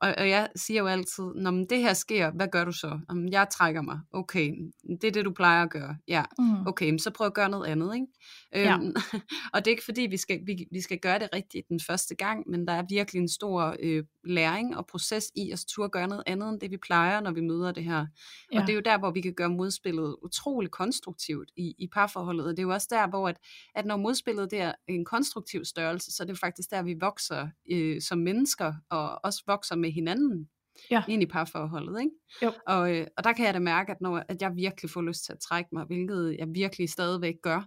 [0.00, 3.00] Og, og jeg siger jo altid, når det her sker, hvad gør du så?
[3.08, 4.00] Om jeg trækker mig.
[4.12, 4.52] Okay,
[5.00, 5.96] det er det, du plejer at gøre.
[6.08, 6.66] Ja, mm.
[6.66, 7.94] okay, så prøv at gøre noget andet.
[7.94, 8.06] Ikke?
[8.54, 8.74] Ja.
[8.74, 8.94] Øhm,
[9.54, 12.14] og det er ikke fordi, vi skal, vi, vi skal gøre det rigtigt den første
[12.14, 16.08] gang, men der er virkelig en stor øh, læring og proces i at turde gøre
[16.08, 18.06] noget andet, end det vi plejer, når vi møder det her.
[18.52, 18.60] Ja.
[18.60, 22.46] Og det er jo der, hvor vi kan gøre modspillet utrolig konstruktivt i, i parforholdet.
[22.46, 23.36] Og det er jo også der, hvor at,
[23.74, 27.48] at når modspillet det er en konstruktiv størrelse, så er det faktisk der, vi vokser
[27.70, 30.48] øh, som mennesker, og også vokser med hinanden
[30.90, 31.02] ja.
[31.08, 32.00] ind i parforholdet.
[32.00, 32.12] Ikke?
[32.42, 32.52] Jo.
[32.66, 35.24] Og, øh, og der kan jeg da mærke, at, når, at jeg virkelig får lyst
[35.24, 37.64] til at trække mig, hvilket jeg virkelig stadigvæk gør,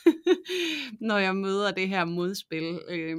[1.08, 2.80] når jeg møder det her modspil.
[2.88, 3.16] Øh,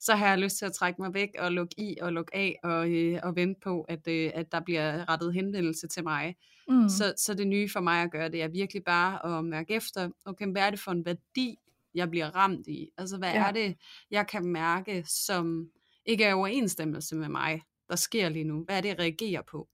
[0.00, 2.58] så har jeg lyst til at trække mig væk og lukke i og lukke af
[2.62, 6.36] og, øh, og vente på, at, øh, at der bliver rettet henvendelse til mig.
[6.68, 6.88] Mm.
[6.88, 10.10] Så, så det nye for mig at gøre, det er virkelig bare at mærke efter,
[10.24, 11.56] okay, hvad er det for en værdi,
[11.94, 12.90] jeg bliver ramt i?
[12.98, 13.48] Altså, hvad ja.
[13.48, 13.76] er det,
[14.10, 15.70] jeg kan mærke, som
[16.06, 18.64] ikke er overensstemmelse med mig, der sker lige nu?
[18.64, 19.68] Hvad er det, jeg reagerer på?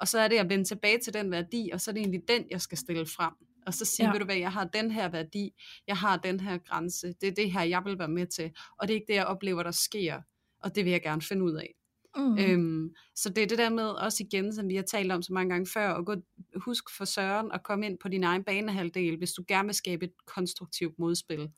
[0.00, 2.22] Og så er det at vende tilbage til den værdi, og så er det egentlig
[2.28, 3.32] den, jeg skal stille frem.
[3.66, 4.12] Og så sige, ja.
[4.12, 5.50] ved du hvad, jeg har den her værdi,
[5.86, 8.88] jeg har den her grænse, det er det her, jeg vil være med til, og
[8.88, 10.20] det er ikke det, jeg oplever, der sker,
[10.60, 11.74] og det vil jeg gerne finde ud af.
[12.16, 12.38] Mm.
[12.38, 15.32] Øhm, så det er det der med også igen, som vi har talt om så
[15.32, 16.14] mange gange før, at gå,
[16.56, 20.04] husk for Søren at komme ind på din egen banehalvdel, hvis du gerne vil skabe
[20.04, 21.48] et konstruktivt modspil.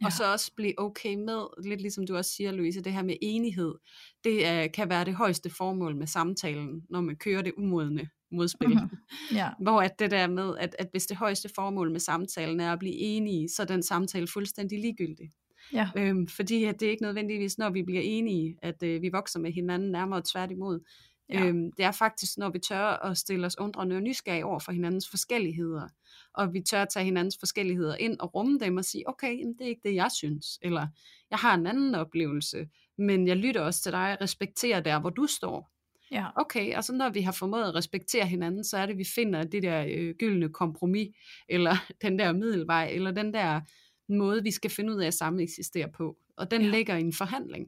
[0.00, 0.06] Ja.
[0.06, 3.16] Og så også blive okay med, lidt ligesom du også siger, Louise, det her med
[3.22, 3.74] enighed.
[4.24, 8.68] Det er, kan være det højeste formål med samtalen, når man kører det umodne modspil.
[8.68, 8.98] Mm-hmm.
[9.38, 9.50] Ja.
[9.60, 12.78] Hvor at det der med, at, at hvis det højeste formål med samtalen er at
[12.78, 15.32] blive enige, så er den samtale fuldstændig ligegyldig.
[15.72, 15.90] Ja.
[15.96, 19.40] Øhm, fordi at det er ikke nødvendigvis, når vi bliver enige, at øh, vi vokser
[19.40, 20.80] med hinanden nærmere og tværtimod.
[21.28, 21.44] Ja.
[21.44, 24.72] Øhm, det er faktisk, når vi tør at stille os undrende og nysgerrige over for
[24.72, 25.88] hinandens forskelligheder,
[26.34, 29.54] og vi tør at tage hinandens forskelligheder ind og rumme dem og sige, okay, jamen,
[29.58, 30.86] det er ikke det, jeg synes, eller
[31.30, 35.10] jeg har en anden oplevelse, men jeg lytter også til dig og respekterer der, hvor
[35.10, 35.70] du står.
[36.10, 36.26] Ja.
[36.36, 39.44] Okay, og så når vi har formået at respektere hinanden, så er det, vi finder
[39.44, 41.08] det der øh, gyldne kompromis,
[41.48, 43.60] eller den der middelvej, eller den der
[44.08, 46.16] måde, vi skal finde ud af at samme eksistere på.
[46.36, 46.70] Og den ja.
[46.70, 47.66] ligger i en forhandling.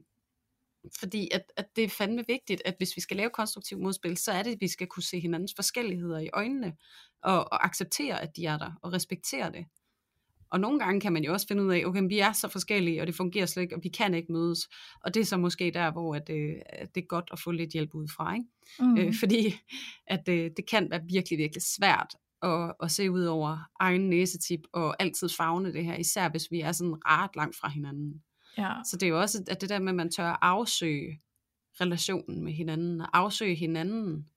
[0.99, 4.31] Fordi at, at det er fandme vigtigt, at hvis vi skal lave konstruktiv modspil, så
[4.31, 6.73] er det, at vi skal kunne se hinandens forskelligheder i øjnene,
[7.23, 9.65] og, og acceptere, at de er der, og respektere det.
[10.49, 13.01] Og nogle gange kan man jo også finde ud af, okay, vi er så forskellige,
[13.01, 14.69] og det fungerer slet ikke, og vi kan ikke mødes.
[15.03, 17.51] Og det er så måske der, hvor at, øh, at det er godt at få
[17.51, 18.33] lidt hjælp udefra.
[18.33, 18.45] Ikke?
[18.79, 18.97] Mm.
[18.97, 19.55] Øh, fordi
[20.07, 24.59] at, øh, det kan være virkelig, virkelig svært at, at se ud over egen næsetip,
[24.73, 28.23] og altid fagne det her, især hvis vi er sådan ret langt fra hinanden.
[28.57, 28.73] Ja.
[28.85, 31.21] Så det er jo også at det der med, at man tør afsøge
[31.81, 34.27] relationen med hinanden, og afsøge hinanden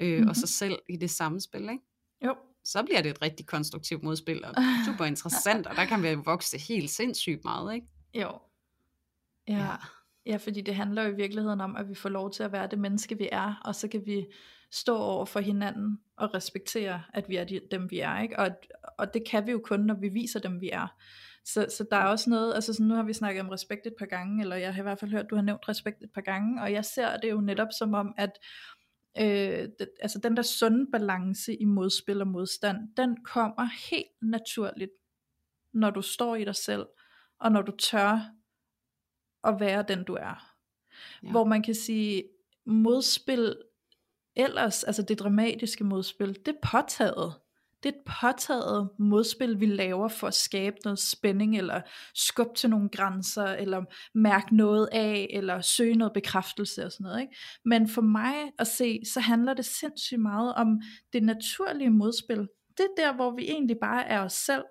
[0.00, 0.28] øh, mm-hmm.
[0.28, 1.62] og sig selv i det samme spil.
[1.62, 1.84] Ikke?
[2.24, 4.54] Jo så bliver det et rigtig konstruktivt modspil, og
[4.86, 7.86] super interessant, og der kan vi vokse helt sindssygt meget, ikke?
[8.14, 8.38] Jo.
[9.48, 9.58] Ja.
[9.58, 9.76] ja.
[10.26, 12.66] Ja, fordi det handler jo i virkeligheden om, at vi får lov til at være
[12.66, 14.26] det menneske, vi er, og så kan vi
[14.70, 18.20] stå over for hinanden og respektere, at vi er de, dem, vi er.
[18.20, 18.38] Ikke?
[18.38, 18.50] Og,
[18.98, 20.96] og det kan vi jo kun, når vi viser dem, vi er.
[21.44, 23.94] Så, så der er også noget, altså sådan, nu har vi snakket om respekt et
[23.98, 26.20] par gange, eller jeg har i hvert fald hørt, du har nævnt respekt et par
[26.20, 28.38] gange, og jeg ser det jo netop som om, at
[29.18, 34.90] øh, det, altså den der sunde balance i modspil og modstand, den kommer helt naturligt,
[35.72, 36.86] når du står i dig selv,
[37.40, 38.30] og når du tør
[39.44, 40.56] at være den du er.
[41.22, 41.30] Ja.
[41.30, 42.24] Hvor man kan sige,
[42.66, 43.56] modspil
[44.36, 47.34] ellers, altså det dramatiske modspil, det er påtaget
[47.84, 51.80] det er et påtaget modspil, vi laver for at skabe noget spænding, eller
[52.14, 57.20] skubbe til nogle grænser, eller mærke noget af, eller søge noget bekræftelse og sådan noget.
[57.20, 57.36] Ikke?
[57.64, 60.80] Men for mig at se, så handler det sindssygt meget om
[61.12, 62.48] det naturlige modspil.
[62.76, 64.64] Det er der, hvor vi egentlig bare er os selv,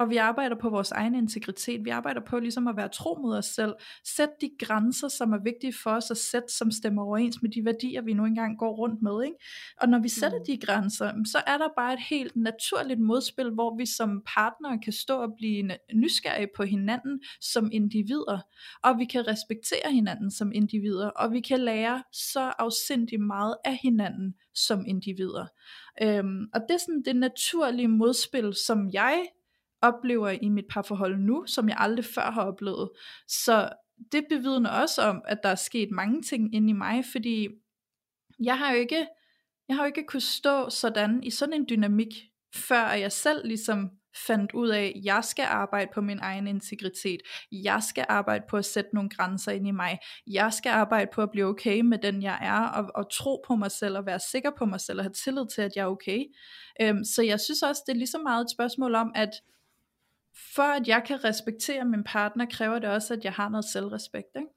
[0.00, 1.84] og vi arbejder på vores egen integritet.
[1.84, 3.74] Vi arbejder på ligesom at være tro mod os selv.
[4.04, 7.64] Sæt de grænser, som er vigtige for os at sætte, som stemmer overens med de
[7.64, 9.24] værdier, vi nu engang går rundt med.
[9.24, 9.36] Ikke?
[9.80, 10.44] Og når vi sætter mm.
[10.46, 14.92] de grænser, så er der bare et helt naturligt modspil, hvor vi som partnere kan
[14.92, 18.38] stå og blive nysgerrige på hinanden som individer.
[18.82, 21.08] Og vi kan respektere hinanden som individer.
[21.08, 25.46] Og vi kan lære så afsindigt meget af hinanden som individer.
[26.02, 29.26] Øhm, og det er sådan det naturlige modspil, som jeg
[29.82, 32.90] oplever i mit parforhold nu, som jeg aldrig før har oplevet.
[33.28, 33.68] Så
[34.12, 37.48] det bevidner også om, at der er sket mange ting inde i mig, fordi
[38.44, 39.06] jeg har jo ikke,
[39.68, 42.08] jeg har jo ikke kunnet stå sådan i sådan en dynamik,
[42.54, 43.90] før jeg selv ligesom
[44.26, 47.20] fandt ud af, at jeg skal arbejde på min egen integritet.
[47.52, 49.98] Jeg skal arbejde på at sætte nogle grænser ind i mig.
[50.26, 53.56] Jeg skal arbejde på at blive okay med den jeg er, og, og tro på
[53.56, 55.86] mig selv, og være sikker på mig selv, og have tillid til, at jeg er
[55.86, 56.24] okay.
[56.80, 59.30] Øhm, så jeg synes også, det er lige så meget et spørgsmål om, at
[60.34, 64.36] for at jeg kan respektere min partner, kræver det også, at jeg har noget selvrespekt,
[64.36, 64.48] ikke?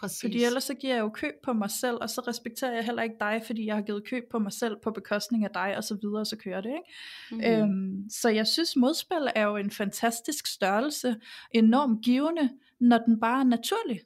[0.00, 0.20] Præcis.
[0.20, 3.02] Fordi ellers så giver jeg jo køb på mig selv, og så respekterer jeg heller
[3.02, 5.84] ikke dig, fordi jeg har givet køb på mig selv på bekostning af dig, og
[5.84, 6.70] så videre, og så kører det.
[6.70, 7.62] Ikke?
[7.62, 7.62] Mm.
[7.62, 11.16] Øhm, så jeg synes, modspil er jo en fantastisk størrelse,
[11.50, 14.00] enormt givende, når den bare er naturlig.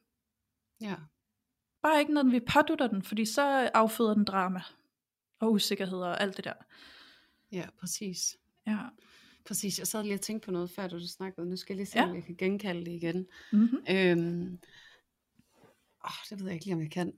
[0.80, 0.94] Ja.
[1.82, 4.62] Bare ikke, når vi pådutter den, fordi så afføder den drama,
[5.40, 6.54] og usikkerhed og alt det der.
[7.52, 8.36] Ja, præcis.
[8.66, 8.78] Ja.
[9.46, 11.50] Præcis, jeg sad lige og tænkte på noget før, du snakkede.
[11.50, 12.08] Nu skal jeg lige se, Ja.
[12.08, 13.26] om jeg kan genkalde det igen.
[13.52, 13.78] Mm-hmm.
[13.90, 14.58] Øhm,
[16.04, 17.12] åh, det ved jeg ikke lige, om jeg kan.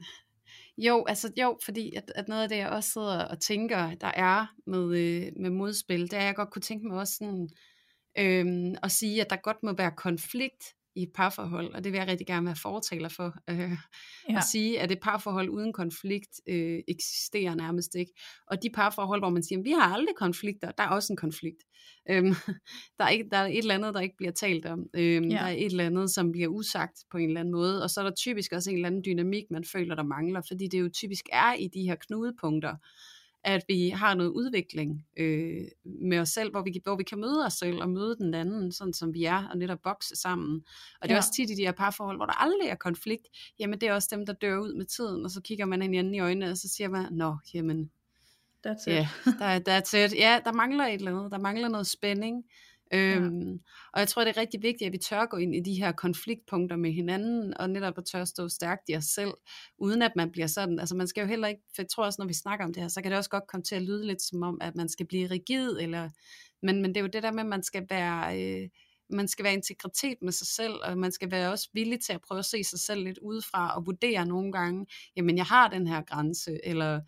[0.79, 4.07] Jo, altså jo, fordi at, at noget af det, jeg også sidder og tænker, der
[4.07, 7.49] er med, øh, med modspil, det er, at jeg godt kunne tænke mig også sådan,
[8.19, 11.99] øhm, at sige, at der godt må være konflikt i et parforhold, og det vil
[11.99, 13.35] jeg rigtig gerne være fortaler for.
[13.51, 13.59] Øh,
[14.29, 14.37] Ja.
[14.37, 18.13] At sige, at et parforhold uden konflikt øh, eksisterer nærmest ikke.
[18.47, 21.63] Og de parforhold, hvor man siger, vi har aldrig konflikter, der er også en konflikt.
[22.11, 22.35] Øhm,
[22.99, 24.87] der, er ikke, der er et eller andet, der ikke bliver talt om.
[24.95, 25.37] Øhm, Ja.
[25.37, 27.83] Der er et eller andet, som bliver usagt på en eller anden måde.
[27.83, 30.41] Og så er der typisk også en eller anden dynamik, man føler, der mangler.
[30.49, 32.75] Fordi det jo typisk er i de her knudepunkter,
[33.47, 37.47] at vi har noget udvikling øh, med os selv, hvor vi, hvor vi kan møde
[37.47, 40.65] os selv og møde den anden, sådan som vi er, og netop bokse sammen.
[41.01, 41.19] Og det er Ja.
[41.19, 43.27] også tit i de her parforhold, hvor der aldrig er konflikt,
[43.59, 46.15] jamen det er også dem, der dør ud med tiden, og så kigger man hinanden
[46.15, 47.91] i øjnene, og så siger man, nå, jamen,
[48.67, 48.95] That's it.
[48.95, 50.19] ja, der, er- that's it.
[50.19, 52.45] Ja, der mangler et eller andet, der mangler noget spænding.
[52.93, 53.61] Øhm,
[53.93, 55.93] Og jeg tror, det er rigtig vigtigt, at vi tør gå ind i de her
[55.93, 59.31] konfliktpunkter med hinanden, og netop at tør stå stærkt i os selv,
[59.79, 62.17] uden at man bliver sådan, altså man skal jo heller ikke, for jeg tror også,
[62.23, 64.07] når vi snakker om det her, så kan det også godt komme til at lyde
[64.07, 66.11] lidt som om, at man skal blive rigid, eller,
[66.63, 68.69] men, men det er jo det der med, at man skal være, øh,
[69.11, 72.21] man skal være integritet med sig selv, og man skal være også villig til at
[72.29, 75.87] prøve at se sig selv lidt udefra, og vurdere nogle gange, jamen jeg har den
[75.87, 77.01] her grænse, eller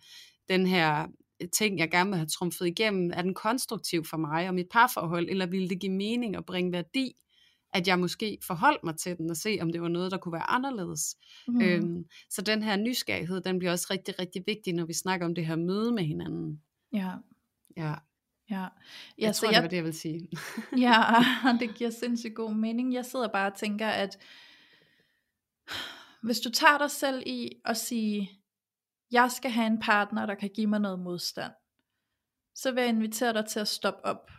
[0.49, 1.07] den her
[1.53, 5.29] ting, jeg gerne vil have trumfet igennem, er den konstruktiv for mig og mit parforhold,
[5.29, 7.11] eller ville det give mening og bringe værdi,
[7.73, 10.33] at jeg måske forholdt mig til den og se, om det var noget, der kunne
[10.33, 11.15] være anderledes.
[11.47, 11.61] Mm.
[11.61, 15.35] Øhm, så den her nysgerrighed, den bliver også rigtig, rigtig vigtig, når vi snakker om
[15.35, 16.61] det her møde med hinanden.
[16.93, 17.11] Ja,
[17.77, 17.93] Ja,
[18.49, 18.55] ja.
[18.55, 18.69] jeg
[19.17, 20.29] Ja, tror, det var det, jeg vil sige.
[20.85, 21.03] Ja,
[21.59, 22.93] det giver sindssygt god mening.
[22.93, 24.17] Jeg sidder bare og tænker, at
[26.23, 28.38] hvis du tager dig selv i at sige,
[29.11, 31.51] jeg skal have en partner, der kan give mig noget modstand,
[32.55, 34.31] så vil jeg invitere dig til at stoppe op.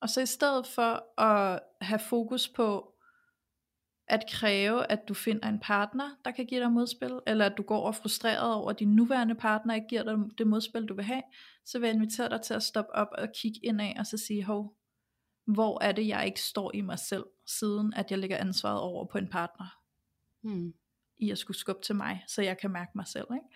[0.00, 2.92] Og så i stedet for at have fokus på
[4.08, 7.62] at kræve, at du finder en partner, der kan give dig modspil, eller at du
[7.62, 10.94] går og er frustreret over, at din nuværende partner ikke giver dig det modspil, du
[10.94, 11.22] vil have,
[11.64, 14.44] så vil jeg invitere dig til at stoppe op og kigge indad, og så sige,
[14.44, 14.76] hov,
[15.44, 19.06] hvor er det, jeg ikke står i mig selv, siden at jeg lægger ansvaret over
[19.06, 19.66] på en partner,
[20.42, 20.74] Hmm.
[21.18, 23.26] i at skulle skubbe til mig, så jeg kan mærke mig selv.
[23.34, 23.46] Ikke?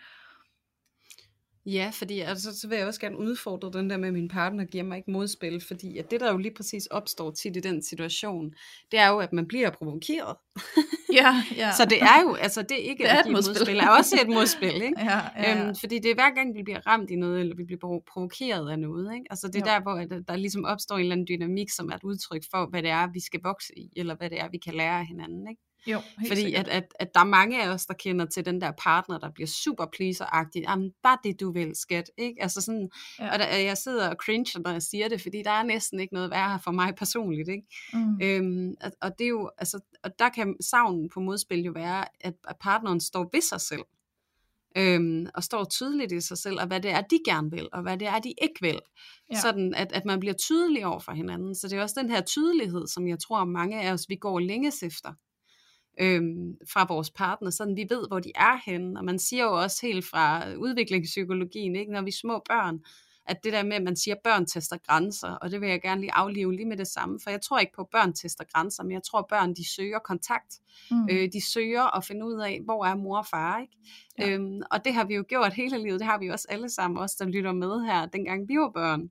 [1.66, 4.64] Ja, fordi altså, så vil jeg også gerne udfordre den der med, at min partner
[4.64, 7.82] giver mig ikke modspil, fordi at det, der jo lige præcis opstår tit i den
[7.82, 8.50] situation,
[8.90, 10.36] det er jo, at man bliver provokeret.
[11.12, 11.70] Ja, ja.
[11.76, 13.52] Så det er jo, altså det er ikke Det er at et give modspil.
[13.54, 15.00] modspil, er også et modspil, ikke?
[15.10, 15.64] ja, ja, ja.
[15.66, 18.04] Øhm, fordi det er hver gang, vi bliver ramt i noget, eller vi bliver provo-
[18.12, 19.14] provokeret af noget.
[19.14, 19.26] Ikke?
[19.30, 19.64] Altså det er Jo.
[19.74, 22.66] der, hvor at, der ligesom opstår en eller anden dynamik, som er et udtryk for,
[22.70, 25.06] hvad det er, vi skal vokse i, eller hvad det er, vi kan lære af
[25.06, 25.48] hinanden.
[25.50, 25.62] Ikke?
[25.86, 26.68] Jo, helt Fordi sikkert.
[26.68, 29.30] at, at, at der er mange af os, der kender til den der partner, der
[29.30, 30.62] bliver super pleaser-agtig.
[30.62, 32.10] Jamen, bare det, du vil, skat.
[32.18, 32.42] Ikke?
[32.42, 33.32] Altså sådan, Ja.
[33.32, 36.14] Og der, jeg sidder og cringer, når jeg siger det, fordi der er næsten ikke
[36.14, 37.48] noget værre for mig personligt.
[37.48, 37.66] Ikke?
[37.92, 38.20] mm.
[38.22, 42.04] Øhm, og, og, det er jo, altså, og der kan savnen på modspil jo være,
[42.20, 43.82] at, at partneren står ved sig selv.
[44.76, 47.82] Øhm, og står tydeligt i sig selv, og hvad det er, de gerne vil, og
[47.82, 48.80] hvad det er, de ikke vil.
[49.32, 49.40] Ja.
[49.40, 51.54] Sådan, at, at man bliver tydelig over for hinanden.
[51.54, 54.38] Så det er også den her tydelighed, som jeg tror, mange af os, vi går
[54.38, 55.12] længes efter
[56.00, 59.00] øhm, fra vores partner, sådan vi ved, hvor de er henne.
[59.00, 62.80] Og man siger jo også helt fra udviklingspsykologien, ikke, når vi er små børn,
[63.26, 65.82] at det der med, at man siger, at børn tester grænser, og det vil jeg
[65.82, 68.44] gerne lige aflive lige med det samme, for jeg tror ikke på, at børn tester
[68.54, 70.54] grænser, men jeg tror, at børn de søger kontakt.
[70.90, 71.08] Mm.
[71.10, 73.76] Øh, de søger at finde ud af, hvor er mor og far, ikke?
[74.18, 74.30] Ja.
[74.30, 76.70] Øhm, og det har vi jo gjort hele livet, det har vi jo også alle
[76.70, 79.10] sammen, os der lytter med her, dengang vi var børn.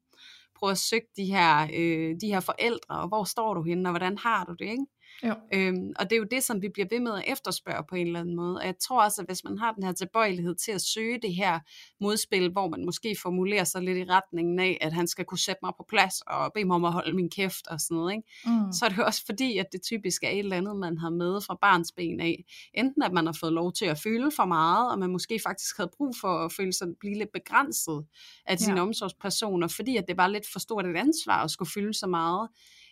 [0.55, 3.91] Prøv at søge de her, øh, de her forældre, og hvor står du henne, og
[3.91, 4.85] hvordan har du det, ikke?
[5.23, 5.35] Jo.
[5.53, 8.07] Øhm, og det er jo det, som vi bliver ved med at efterspørge på en
[8.07, 8.55] eller anden måde.
[8.57, 11.35] Og jeg tror også, at hvis man har den her tilbøjelighed til at søge det
[11.35, 11.59] her
[12.01, 15.59] modspil, hvor man måske formulerer sig lidt i retningen af, at han skal kunne sætte
[15.63, 18.27] mig på plads og bede mig om at holde min kæft og sådan noget, ikke?
[18.45, 18.71] Mm.
[18.73, 21.09] så er det jo også fordi, at det typisk er et eller andet, man har
[21.09, 22.45] med fra barns ben af.
[22.73, 25.77] Enten at man har fået lov til at føle for meget, og man måske faktisk
[25.77, 28.05] havde brug for at føle sig blive lidt begrænset
[28.45, 28.81] af sine Ja.
[28.81, 32.49] omsorgspersoner, fordi at det var lidt for stort et ansvar at skulle fylde så meget.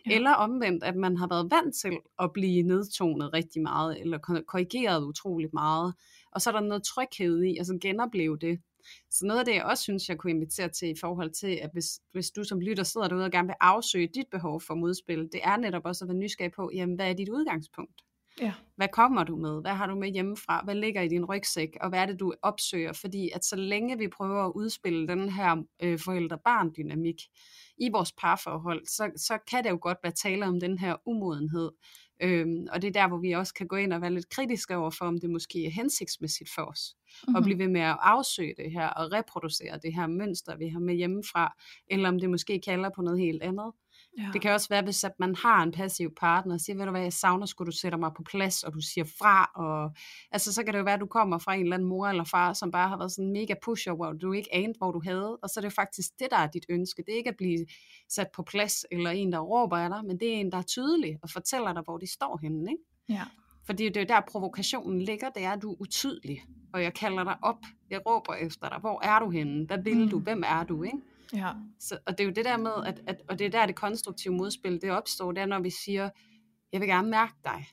[0.10, 0.16] Ja.
[0.16, 4.44] Eller omvendt, at man har været vant til at blive nedtonet rigtig meget, eller kor-
[4.48, 5.94] korrigeret utroligt meget.
[6.32, 8.60] Og så er der noget tryghed i, altså genopleve det.
[9.12, 11.70] Så noget af det, jeg også synes, jeg kunne invitere til i forhold til, at
[11.74, 15.20] hvis, hvis du som lytter sidder derude og gerne vil afsøge dit behov for modspil,
[15.20, 18.02] det er netop også at være nysgerrig på, jamen hvad er dit udgangspunkt?
[18.42, 18.54] Ja.
[18.76, 19.62] Hvad kommer du med?
[19.62, 20.62] Hvad har du med hjemmefra?
[20.64, 21.78] Hvad ligger i din rygsæk?
[21.82, 22.94] Og hvad er det, du opsøger?
[22.94, 27.22] Fordi at så længe vi prøver at udspille den her øh, forældre-barn-dynamik
[27.78, 31.72] i vores parforhold, så, så kan det jo godt være tale om den her umodenhed.
[32.22, 34.76] Øhm, og det er der, hvor vi også kan gå ind og være lidt kritiske
[34.76, 36.96] over for, om det måske er hensigtsmæssigt for os.
[36.96, 37.36] Mm-hmm.
[37.36, 40.80] Og blive ved med at afsøge det her og reproducere det her mønster, vi har
[40.80, 41.56] med hjemmefra,
[41.88, 43.72] eller om det måske kalder på noget helt andet.
[44.18, 44.30] Ja.
[44.34, 46.92] Det kan også være, hvis at man har en passiv partner og siger, ved du
[46.92, 49.92] hvad, jeg savner, skulle du sætte mig på plads, og du siger fra, og
[50.32, 52.24] altså, så kan det jo være, at du kommer fra en eller anden mor eller
[52.24, 55.38] far, som bare har været sådan mega pusher, hvor du ikke anede, hvor du havde,
[55.44, 57.04] og så er det jo faktisk det, der er dit ønske.
[57.06, 57.66] Det er ikke at blive
[58.10, 60.62] sat på plads, eller en, der råber af dig, men det er en, der er
[60.62, 62.84] tydelig og fortæller dig, hvor de står henne, ikke?
[63.10, 63.24] Ja.
[63.66, 67.24] Fordi det er der, provokationen ligger, det er, at du er utydelig, og jeg kalder
[67.24, 70.10] dig op, jeg råber efter dig, hvor er du henne, hvad vil mm.
[70.10, 70.98] du, hvem er du, ikke?
[71.34, 71.52] Ja.
[71.80, 73.76] Så, og det er jo det der med, at, at, og det er der det
[73.76, 76.10] konstruktive modspil, det opstår, det er når vi siger,
[76.74, 77.68] jeg vil gerne mærke dig,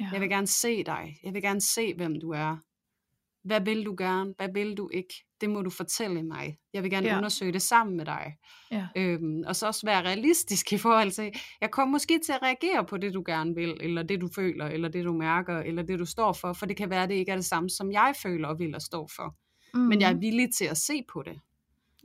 [0.00, 0.08] ja.
[0.12, 2.56] jeg vil gerne se dig, jeg vil gerne se, hvem du er.
[3.44, 5.14] Hvad vil du gerne, hvad vil du ikke?
[5.40, 6.58] Det må du fortælle mig.
[6.72, 7.16] Jeg vil gerne ja.
[7.16, 8.36] undersøge det sammen med dig.
[8.70, 8.88] Ja.
[8.96, 12.84] Øhm, og så også være realistisk i forhold til, jeg kommer måske til at reagere
[12.84, 15.98] på det, du gerne vil, eller det, du føler, eller det, du mærker, eller det,
[15.98, 18.48] du står for, for det kan være, det ikke er det samme, som jeg føler
[18.48, 19.36] og vil at stå for.
[19.74, 19.80] Mm.
[19.80, 21.40] Men jeg er villig til at se på det.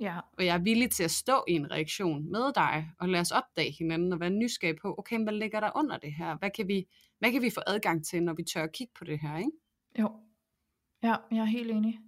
[0.03, 0.19] Ja.
[0.37, 3.31] Og jeg er villig til at stå i en reaktion med dig, og lade os
[3.31, 6.37] opdage hinanden, og være nysgerrig på, okay, hvad ligger der under det her?
[6.37, 6.85] Hvad kan vi,
[7.19, 9.51] hvad kan vi få adgang til, når vi tør at kigge på det her, ikke?
[9.99, 10.11] Jo.
[11.03, 11.99] Ja, jeg er helt enig.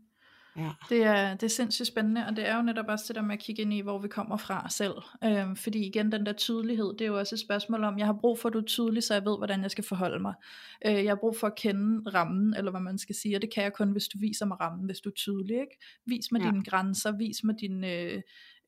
[0.58, 0.70] Ja.
[0.90, 3.34] Det er, det er sindssygt spændende, og det er jo netop også det der med
[3.34, 4.94] at kigge ind i, hvor vi kommer fra selv.
[5.24, 8.18] Øhm, fordi igen, den der tydelighed, det er jo også et spørgsmål om, jeg har
[8.22, 10.34] brug for, at du er tydelig, så jeg ved, hvordan jeg skal forholde mig.
[10.86, 13.54] Øh, jeg har brug for at kende rammen, eller hvad man skal sige, og det
[13.54, 15.56] kan jeg kun, hvis du viser mig rammen, hvis du er tydelig.
[15.56, 15.78] Ikke?
[16.06, 16.48] Vis mig ja.
[16.48, 18.22] dine grænser, vis mig dine øh,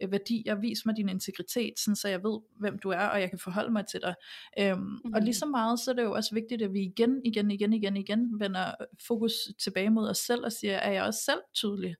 [0.09, 3.39] værdier, vis mig din integritet, sådan, så jeg ved, hvem du er, og jeg kan
[3.39, 4.15] forholde mig til dig.
[4.59, 5.13] Øhm, mm.
[5.13, 7.73] Og lige så meget, så er det jo også vigtigt, at vi igen, igen, igen,
[7.73, 8.71] igen, igen vender
[9.07, 11.95] fokus tilbage mod os selv, og siger, er jeg også selv tydelig?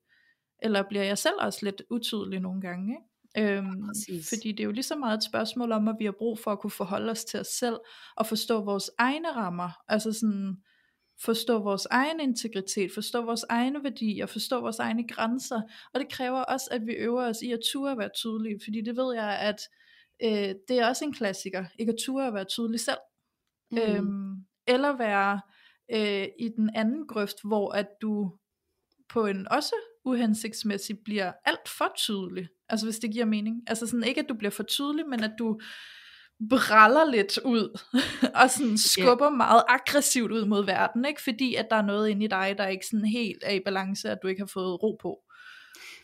[0.63, 2.93] Eller bliver jeg selv også lidt utydelig nogle gange?
[2.93, 3.57] Ikke?
[3.57, 6.15] Øhm, ja, fordi det er jo lige så meget et spørgsmål om, at vi har
[6.17, 7.77] brug for at kunne forholde os til os selv,
[8.15, 10.57] og forstå vores egne rammer, altså sådan,
[11.21, 15.61] forstå vores egen integritet, forstå vores egne værdier, forstå vores egne grænser,
[15.93, 18.81] og det kræver også, at vi øver os i at ture at være tydelige, fordi
[18.81, 19.61] det ved jeg, at
[20.23, 22.97] øh, det er også en klassiker, ikke at ture at være tydelig selv,
[23.71, 23.77] mm.
[23.77, 24.35] øhm,
[24.67, 25.41] eller være
[25.93, 28.37] øh, i den anden grøft, hvor at du
[29.09, 29.75] på en også
[30.05, 34.33] uhensigtsmæssig bliver alt for tydelig, altså hvis det giver mening, altså sådan ikke at du
[34.33, 35.59] bliver for tydelig, men at du
[36.49, 37.79] braller lidt ud,
[38.41, 39.37] og sådan skubber yeah.
[39.37, 41.21] meget aggressivt ud mod verden, ikke?
[41.21, 44.09] fordi at der er noget inde i dig, der ikke sådan helt er i balance,
[44.09, 45.19] at du ikke har fået ro på.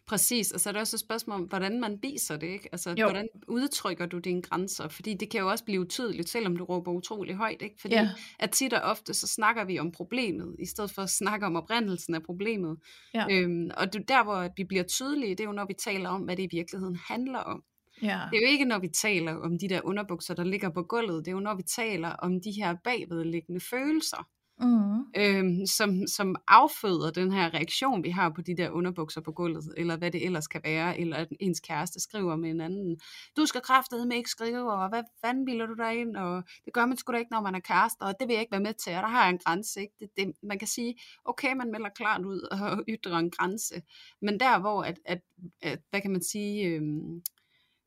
[0.08, 2.70] Præcis, og så er det også et spørgsmål om, hvordan man viser det, ikke?
[2.72, 3.06] Altså, jo.
[3.06, 4.88] hvordan udtrykker du dine grænser?
[4.88, 7.76] Fordi det kan jo også blive utydeligt, selvom du råber utrolig højt, ikke?
[7.82, 8.10] Fordi ja.
[8.40, 11.56] at tit og ofte, så snakker vi om problemet, i stedet for at snakke om
[11.56, 12.78] oprindelsen af problemet.
[13.14, 13.26] Ja.
[13.32, 16.22] Øhm, og det der, hvor vi bliver tydelige, det er jo, når vi taler om,
[16.22, 17.64] hvad det i virkeligheden handler om.
[18.04, 18.20] Ja.
[18.32, 21.26] Det er jo ikke, når vi taler om de der underbukser, der ligger på gulvet.
[21.26, 24.28] Det er jo, når vi taler om de her bagvedliggende følelser,
[24.60, 25.06] mm.
[25.18, 29.74] øhm, som, som afføder den her reaktion, vi har på de der underbukser på gulvet,
[29.78, 33.00] eller hvad det ellers kan være, eller at ens kæreste skriver med en anden,
[33.38, 33.62] du skal
[34.08, 37.14] med ikke skrive, og hvad fanden bilder du dig ind, og det gør man sgu
[37.14, 39.02] da ikke, når man er kæreste, og det vil jeg ikke være med til, og
[39.02, 39.82] der har jeg en grænse.
[39.82, 39.94] Ikke?
[40.00, 43.82] Det, det, man kan sige, okay, man melder klart ud og ytrer en grænse,
[44.22, 45.22] men der hvor, at, at,
[45.62, 47.22] at hvad kan man sige, øhm,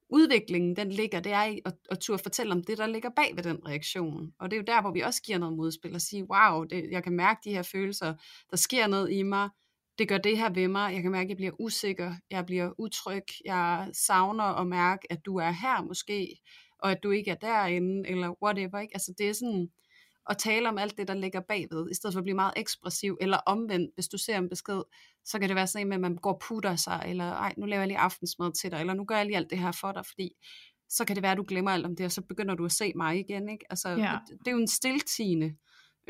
[0.09, 3.37] udviklingen den ligger, det er i at, at turde fortælle om det, der ligger bag
[3.37, 4.33] ved den reaktion.
[4.39, 6.89] Og det er jo der, hvor vi også giver noget modspil og siger, wow, det,
[6.91, 8.15] jeg kan mærke de her følelser,
[8.51, 9.49] der sker noget i mig,
[9.99, 12.71] det gør det her ved mig, jeg kan mærke, at jeg bliver usikker, jeg bliver
[12.79, 16.37] utryg, jeg savner at mærke, at du er her måske,
[16.79, 18.95] og at du ikke er derinde, eller whatever, ikke?
[18.95, 19.69] Altså det er sådan,
[20.31, 23.19] at tale om alt det, der ligger bagved, i stedet for at blive meget ekspressiv,
[23.21, 24.83] eller omvendt, hvis du ser en besked,
[25.25, 27.67] så kan det være sådan med, at man går og putter sig, eller ej, nu
[27.67, 29.93] laver jeg lige aftensmad til dig, eller nu gør jeg lige alt det her for
[29.93, 30.31] dig, fordi
[30.89, 32.73] så kan det være, at du glemmer alt om det, og så begynder du at
[32.73, 33.65] se mig igen, ikke?
[33.71, 34.19] Altså, ja.
[34.29, 35.57] det, det er jo en stiltigende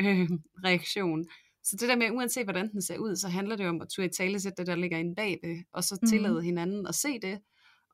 [0.00, 0.30] øh,
[0.64, 1.24] reaktion.
[1.64, 4.08] Så det der med, uanset hvordan den ser ud, så handler det om at turde
[4.08, 6.44] tale det, der ligger inde bagved, og så tillade mm.
[6.44, 7.38] hinanden at se det,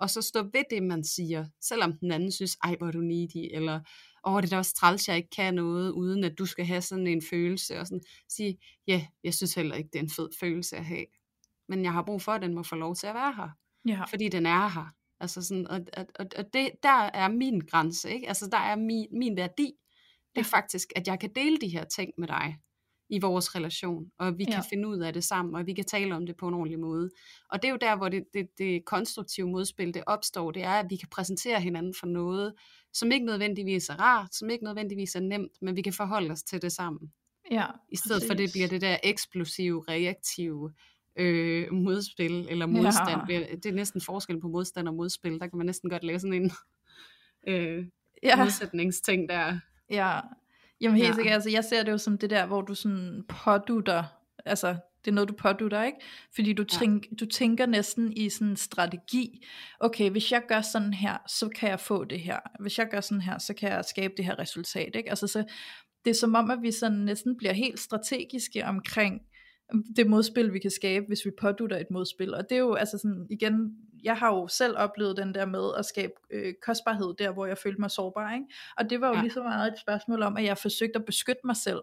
[0.00, 3.00] og så stå ved det, man siger, selvom den anden synes, ej, hvor er du
[3.00, 3.80] needy, eller
[4.24, 6.82] åh, det er da også træls, jeg ikke kan noget, uden at du skal have
[6.82, 10.28] sådan en følelse, og sådan sige, ja, jeg synes heller ikke, det er en fed
[10.40, 11.06] følelse at have,
[11.68, 13.48] men jeg har brug for, at den må få lov til at være her,
[13.88, 14.04] ja.
[14.04, 14.94] fordi den er her.
[15.20, 18.28] Altså sådan, og, og, og, og det, der er min grænse, ikke?
[18.28, 19.72] Altså der er min, min værdi,
[20.34, 20.56] det er ja.
[20.56, 22.58] faktisk, at jeg kan dele de her ting med dig
[23.12, 24.54] i vores relation, og vi ja.
[24.54, 26.78] kan finde ud af det sammen, og vi kan tale om det på en ordentlig
[26.80, 27.10] måde.
[27.50, 30.70] Og det er jo der, hvor det, det, det konstruktive modspil, det opstår, det er,
[30.70, 32.54] at vi kan præsentere hinanden for noget,
[32.92, 36.42] som ikke nødvendigvis er rart, som ikke nødvendigvis er nemt, men vi kan forholde os
[36.42, 37.12] til det sammen.
[37.50, 38.52] Ja, I stedet for det præcis.
[38.52, 40.72] bliver det der eksplosive, reaktive
[41.16, 43.20] øh, modspil, eller modstand.
[43.28, 43.38] Ja.
[43.38, 43.54] Ja.
[43.54, 45.40] Det er næsten forskel på modstand og modspil.
[45.40, 46.52] Der kan man næsten godt lave sådan en
[47.48, 47.86] øh,
[48.22, 49.58] Ja, modsætningsting der.
[49.90, 50.20] ja.
[50.82, 51.14] Jamen helt Ja.
[51.14, 54.04] sikkert, altså jeg ser det jo som det der, hvor du sådan pådutter,
[54.44, 55.98] altså det er noget, du pådutter, ikke?
[56.34, 56.78] Fordi du, Ja.
[56.78, 59.44] tænk, du tænker næsten i sådan en strategi.
[59.80, 62.38] Okay, hvis jeg gør sådan her, så kan jeg få det her.
[62.60, 65.10] Hvis jeg gør sådan her, så kan jeg skabe det her resultat, ikke?
[65.10, 65.44] Altså så,
[66.04, 69.20] det er som om, at vi sådan næsten bliver helt strategiske omkring
[69.96, 72.34] det modspil, vi kan skabe, hvis vi pådutter et modspil.
[72.34, 75.70] Og det er jo altså sådan, igen, jeg har jo selv oplevet den der med
[75.78, 78.34] at skabe øh, kostbarhed der, hvor jeg følte mig sårbar.
[78.34, 78.46] Ikke?
[78.76, 79.20] Og det var jo Ja.
[79.20, 81.82] lige så meget et spørgsmål om, at jeg forsøgte at beskytte mig selv.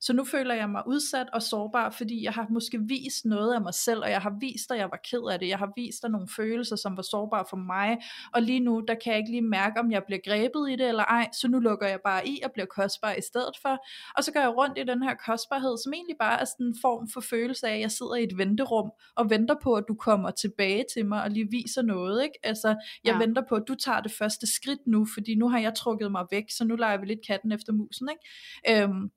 [0.00, 3.60] Så nu føler jeg mig udsat og sårbar, fordi jeg har måske vist noget af
[3.60, 5.48] mig selv, og jeg har vist, at jeg var ked af det.
[5.48, 7.98] Jeg har vist dig nogle følelser, som var sårbare for mig,
[8.34, 10.88] og lige nu, der kan jeg ikke lige mærke, om jeg bliver grebet i det
[10.88, 13.76] eller ej, så nu lukker jeg bare i og bliver kostbar i stedet for.
[14.16, 16.76] Og så går jeg rundt i den her kostbarhed, som egentlig bare er sådan en
[16.82, 19.94] form for følelse af, at jeg sidder i et venterum og venter på, at du
[19.94, 22.22] kommer tilbage til mig og lige viser noget.
[22.22, 22.38] Ikke?
[22.42, 22.68] Altså,
[23.04, 23.18] jeg Ja.
[23.18, 26.24] venter på, at du tager det første skridt nu, fordi nu har jeg trukket mig
[26.30, 28.08] væk, så nu leger vi lidt katten efter musen.
[28.10, 28.82] Ikke?
[28.84, 29.10] Øhm,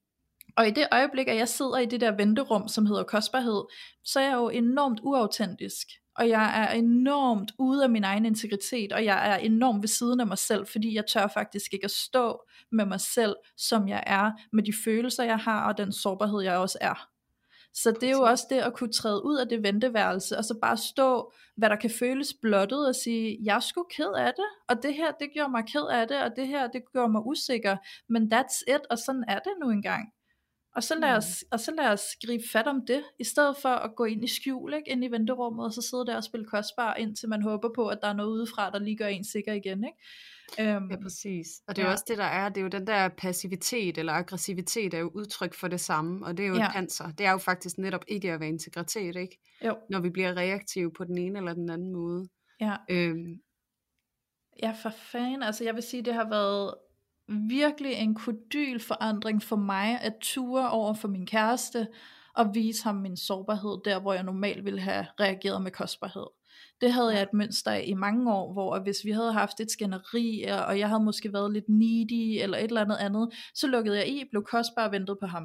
[0.57, 3.63] og i det øjeblik, at jeg sidder i det der venterum, som hedder kostbarhed,
[4.03, 5.87] så er jeg jo enormt uautentisk.
[6.15, 10.19] Og jeg er enormt ude af min egen integritet, og jeg er enormt ved siden
[10.19, 12.41] af mig selv, fordi jeg tør faktisk ikke at stå
[12.71, 16.57] med mig selv, som jeg er, med de følelser, jeg har, og den sårbarhed, jeg
[16.57, 17.09] også er.
[17.73, 20.59] Så det er jo også det at kunne træde ud af det venteværelse, og så
[20.61, 24.45] bare stå, hvad der kan føles blottet, og sige, jeg er sgu ked af det,
[24.69, 27.21] og det her, det gjorde mig ked af det, og det her, det gjorde mig
[27.25, 27.77] usikker,
[28.09, 30.13] men that's it, og sådan er det nu engang.
[30.79, 31.17] Og så, lad Mm.
[31.17, 34.23] os, og så lad os gribe fat om det, i stedet for at gå ind
[34.23, 34.91] i skjul, ikke?
[34.91, 37.99] ind i venterummet, og så sidde der og spille kostbar, indtil man håber på, at
[38.01, 39.83] der er noget udefra, der lige gør en sikker igen.
[39.83, 40.71] Ikke?
[40.75, 41.47] Øhm, Ja, præcis.
[41.67, 41.91] Og det er Ja.
[41.91, 42.49] også det, der er.
[42.49, 46.37] Det er jo den der passivitet eller aggressivitet er jo udtryk for det samme, og
[46.37, 46.55] det er jo.
[46.55, 46.65] Ja.
[46.65, 47.11] et panser.
[47.11, 49.39] Det er jo faktisk netop ikke at være integritet, ikke?
[49.65, 52.27] jo, Når vi bliver reaktive på den ene eller den anden måde.
[52.61, 52.75] ja.
[52.89, 53.41] Øhm,
[54.63, 55.43] Ja, for fanden.
[55.43, 56.73] Altså, jeg vil sige, det har været
[57.29, 61.87] virkelig en kodyl forandring for mig at ture over for min kæreste
[62.33, 66.25] og vise ham min sårbarhed der, hvor jeg normalt ville have reageret med kostbarhed.
[66.81, 69.71] Det havde jeg et mønster af i mange år, hvor hvis vi havde haft et
[69.71, 73.97] skænderi, og jeg havde måske været lidt needy eller et eller andet andet, så lukkede
[73.97, 75.43] jeg i, blev kostbar og ventede på ham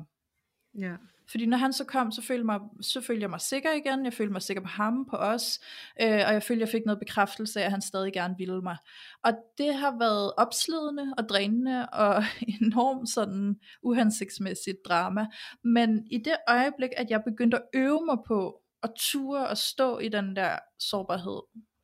[0.78, 0.94] ja.
[1.30, 4.04] Fordi når han så kom, så følte, mig, så følte jeg mig sikker igen.
[4.04, 5.60] Jeg følte mig sikker på ham, på os.
[6.02, 8.76] Øh, og jeg følte, jeg fik noget bekræftelse af, at han stadig gerne ville mig.
[9.24, 12.24] Og det har været opslidende og drænende og
[12.60, 15.26] enormt sådan uhensigtsmæssigt drama.
[15.64, 19.98] Men i det øjeblik, at jeg begyndte at øve mig på at ture og stå
[19.98, 21.40] i den der sårbarhed,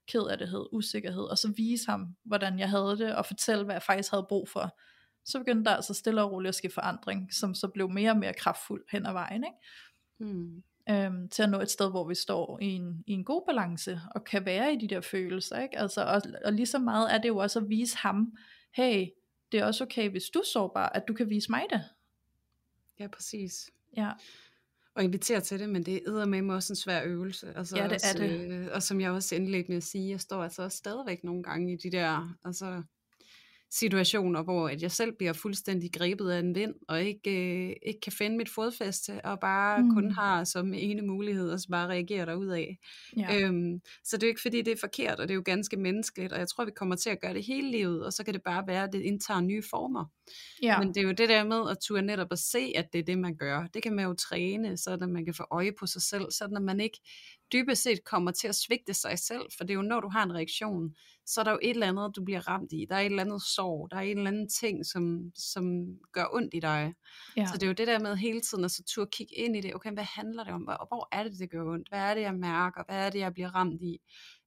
[0.09, 4.11] kedelighed, usikkerhed, og så vise ham, hvordan jeg havde det, og fortælle, hvad jeg faktisk
[4.11, 4.79] havde brug for,
[5.25, 8.17] så begyndte der altså stille og roligt at ske forandring, som så blev mere og
[8.17, 10.33] mere kraftfuld hen ad vejen, ikke?
[10.33, 10.63] Hmm.
[10.91, 14.01] Øhm, til at nå et sted, hvor vi står i en, i en god balance,
[14.15, 15.79] og kan være i de der følelser, ikke?
[15.79, 18.37] Altså, og, og lige så meget er det jo også at vise ham,
[18.75, 19.07] hey,
[19.53, 21.85] det er også okay, hvis du er sårbar, at du kan vise mig det.
[22.99, 23.71] Ja, præcis.
[23.97, 24.11] Ja,
[24.95, 27.53] Og invitere til det, men det er med også en svær øvelse.
[27.57, 28.51] Altså Ja, det er også, det.
[28.51, 31.43] Øh, og som jeg også indlægger med at sige, jeg står altså også stadigvæk nogle
[31.43, 32.83] gange i de der altså,
[33.71, 38.01] situationer, hvor at jeg selv bliver fuldstændig grebet af en vind, og ikke, øh, ikke
[38.01, 39.95] kan finde mit fodfæste, og bare mm.
[39.95, 42.67] Kun har som ene mulighed, at bare reagere derudad.
[43.17, 45.43] ja, Øhm, så det er jo ikke fordi, det er forkert, og det er jo
[45.45, 48.25] ganske menneskeligt, og jeg tror, vi kommer til at gøre det hele livet, og så
[48.25, 50.05] kan det bare være, at det indtager nye former.
[50.63, 52.99] ja, Men det er jo det der med at turde netop at se, at det
[52.99, 53.67] er det, man gør.
[53.75, 56.45] Det kan man jo træne, så at man kan få øje på sig selv, så
[56.57, 57.01] at man ikke
[57.53, 59.43] dybest set kommer til at svigte sig selv.
[59.57, 60.95] For det er jo, når du har en reaktion,
[61.27, 62.87] så er der jo et eller andet, du bliver ramt i.
[62.89, 66.27] Der er et eller andet sorg, der er en eller anden ting, som, som gør
[66.33, 66.95] ondt i dig.
[67.37, 69.57] ja, Så det er jo det der med hele tiden at så turde kigge ind
[69.57, 69.75] i det.
[69.75, 70.63] Okay, hvad handler det om?
[70.63, 71.89] Hvor, hvor er det, det gør ondt?
[71.89, 72.83] Hvad er det, jeg mærker?
[72.89, 73.99] Hvad er det, jeg bliver ramt i?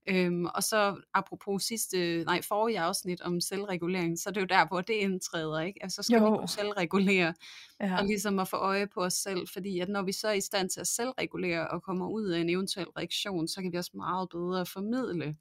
[0.07, 4.67] Øhm, og så apropos sidste, nej, forrige afsnit om selvregulering, så er det jo der,
[4.67, 5.83] hvor det indtræder, ikke?
[5.83, 6.31] Altså, så skal jo.
[6.31, 7.33] vi kunne selvregulere,
[7.79, 10.33] ja, og ligesom at få øje på os selv, fordi at når vi så er
[10.33, 13.77] i stand til at selvregulere og kommer ud af en eventuel reaktion, så kan vi
[13.77, 15.35] også meget bedre formidle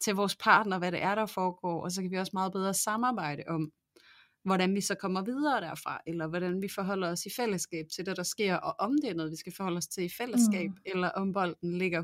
[0.00, 2.74] til vores partner, hvad det er, der foregår, og så kan vi også meget bedre
[2.74, 3.72] samarbejde om,
[4.44, 8.16] hvordan vi så kommer videre derfra, eller hvordan vi forholder os i fællesskab til det,
[8.16, 10.76] der sker, og om det er noget, vi skal forholde os til i fællesskab, mm.
[10.84, 12.02] eller om bolden ligger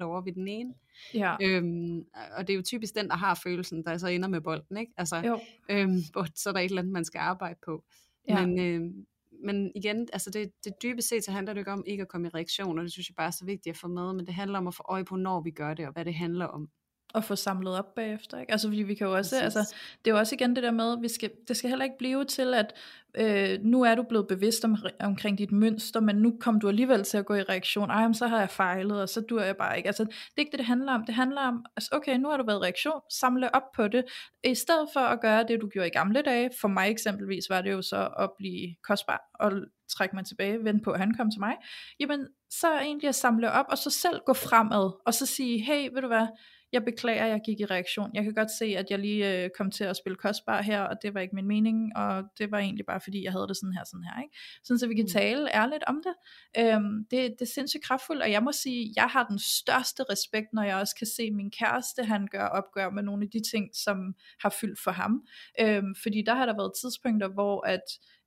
[0.00, 0.74] 100% over ved den ene.
[1.14, 2.04] ja, Øhm,
[2.36, 4.92] og det er jo typisk den, der har følelsen, der så ender med bolden, ikke?
[4.96, 6.00] Altså, jo, øhm,
[6.34, 7.84] så er der et eller andet, man skal arbejde på.
[8.28, 8.46] Ja.
[8.46, 9.06] Men, øhm,
[9.44, 12.26] men igen, altså det, det dybest set, så handler det ikke om ikke at komme
[12.26, 14.34] i reaktion, og det synes jeg bare er så vigtigt at få med, men det
[14.34, 16.68] handler om at få øje på, når vi gør det, og hvad det handler om.
[17.14, 18.40] At få samlet op bagefter.
[18.40, 18.52] Ikke?
[18.52, 19.56] Altså fordi vi kan jo også, Præcis.
[19.56, 21.98] altså, det er jo også igen det der med, vi skal, det skal heller ikke
[21.98, 22.74] blive til, at
[23.14, 27.04] øh, nu er du blevet bevidst om, omkring dit mønster, men nu kom du alligevel
[27.04, 29.76] til at gå i reaktion, ej, så har jeg fejlet, og så dur jeg bare
[29.76, 29.86] ikke.
[29.86, 31.04] Altså, det er ikke det, det handler om.
[31.04, 34.04] Det handler om, altså, okay, nu har du været i reaktion, samle op på det,
[34.44, 36.50] i stedet for at gøre det, du gjorde i gamle dage.
[36.60, 39.52] For mig eksempelvis var det jo så at blive kostbar, og
[39.96, 41.56] trække mig tilbage, vente på, at han kom til mig.
[42.00, 45.88] Jamen, så egentlig at samle op, og så selv gå fremad, og så sige, hey,
[45.94, 46.26] ved du hvad,
[46.72, 48.10] jeg beklager, jeg gik i reaktion.
[48.14, 50.96] Jeg kan godt se, at jeg lige øh, kom til at spille kostbar her, og
[51.02, 53.72] det var ikke min mening, og det var egentlig bare fordi, jeg havde det sådan
[53.72, 54.22] her, sådan her.
[54.22, 54.36] Ikke?
[54.64, 55.08] Sådan så vi kan Mm.
[55.08, 56.14] tale ærligt om det.
[56.62, 57.30] Øhm, det.
[57.38, 60.76] Det er sindssygt kraftfuldt, og jeg må sige, jeg har den største respekt, når jeg
[60.76, 64.54] også kan se min kæreste, han gør opgør med nogle af de ting, som har
[64.60, 65.22] fyldt for ham.
[65.60, 67.82] Øhm, fordi der har der været tidspunkter, hvor at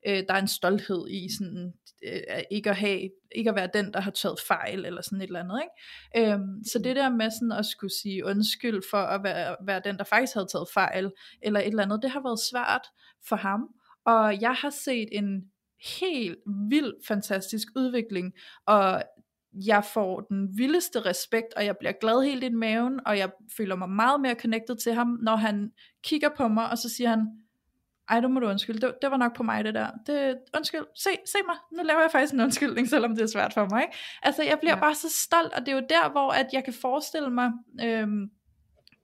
[0.08, 1.74] øh, der er en stolthed i sådan,
[2.04, 5.28] øh, ikke at have, ikke at være den, der har taget fejl, eller sådan et
[5.28, 6.32] eller andet, ikke?
[6.32, 9.97] Øhm, så det der med sådan at skulle sige undskyld for at være, være den,
[9.97, 12.88] der faktisk havde taget fejl, eller et eller andet, det har været svært
[13.28, 13.68] for ham,
[14.06, 15.52] og jeg har set en
[15.99, 16.38] helt
[16.70, 18.34] vild, fantastisk udvikling,
[18.66, 19.04] og
[19.54, 23.76] jeg får den vildeste respekt, og jeg bliver glad helt i maven, og jeg føler
[23.76, 25.72] mig meget mere connected til ham, når han
[26.04, 27.28] kigger på mig, og så siger han,
[28.10, 30.86] ej, du må du undskylde, det, det var nok på mig det der, det, undskyld,
[30.95, 33.82] se, se mig, nu laver jeg faktisk en undskyldning, selvom det er svært for mig,
[33.82, 33.97] ikke?
[34.24, 34.78] Altså, jeg bliver Ja.
[34.78, 34.82] ja.
[34.82, 37.52] bare så stolt, og det er jo der, hvor at jeg kan forestille mig,
[37.84, 38.30] øhm,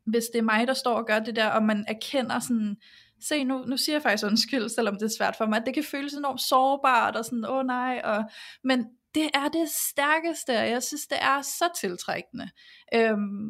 [0.06, 2.78] hvis det er mig, der står og gør det der, og man erkender sådan,
[3.22, 5.74] se nu, nu siger jeg faktisk undskyld, selvom det er svært for mig, at det
[5.74, 8.24] kan føles enormt sårbart, og sådan, åh oh, nej, og,
[8.64, 8.86] men
[9.16, 12.50] det er det stærkeste, og jeg synes, det er så tiltrækkende.
[12.94, 13.50] Øhm,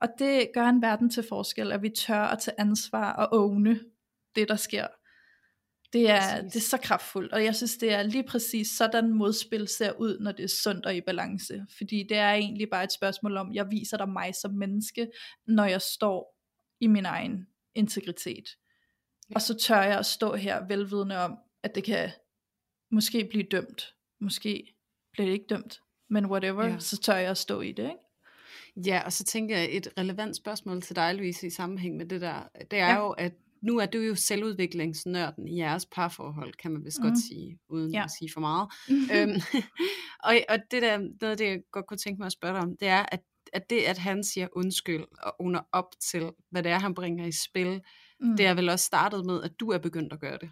[0.00, 3.80] og det gør en verden til forskel, at vi tør at tage ansvar og åbne
[4.36, 4.86] det, der sker.
[5.92, 6.52] Det er, Præcis.
[6.52, 10.18] det er så kraftfuldt, og jeg synes, det er lige præcis sådan modspil ser ud,
[10.20, 11.66] når det er sundt og i balance.
[11.76, 15.08] Fordi det er egentlig bare et spørgsmål om, jeg viser dig mig som menneske,
[15.46, 16.36] når jeg står
[16.80, 18.44] i min egen integritet.
[19.30, 19.34] Ja.
[19.34, 22.10] Og så tør jeg at stå her velvidende om, at det kan
[22.90, 23.94] måske blive dømt.
[24.20, 24.74] Måske
[25.12, 25.80] bliver det ikke dømt.
[26.10, 26.78] Men whatever, Ja.
[26.78, 28.88] så tør jeg at stå i det, ikke?
[28.90, 32.20] Ja, og så tænker jeg et relevant spørgsmål til dig, Louise, i sammenhæng med det
[32.20, 32.86] der, det er.
[32.88, 32.94] Ja.
[32.98, 33.32] jo, at
[33.62, 37.08] nu er du jo selvudviklingsnørden i jeres parforhold, kan man vist mm.
[37.08, 37.98] Godt sige, uden ja.
[37.98, 38.04] Ja.
[38.04, 38.68] at sige for meget.
[39.14, 39.40] øhm,
[40.24, 42.62] og, og det der, noget af det, jeg godt kunne tænke mig at spørge dig
[42.62, 43.20] om, det er, at,
[43.52, 47.26] at det, at han siger undskyld og under op til, hvad det er, han bringer
[47.26, 47.80] i spil,
[48.20, 48.36] mm.
[48.36, 50.50] det er vel også startet med, at du er begyndt at gøre det.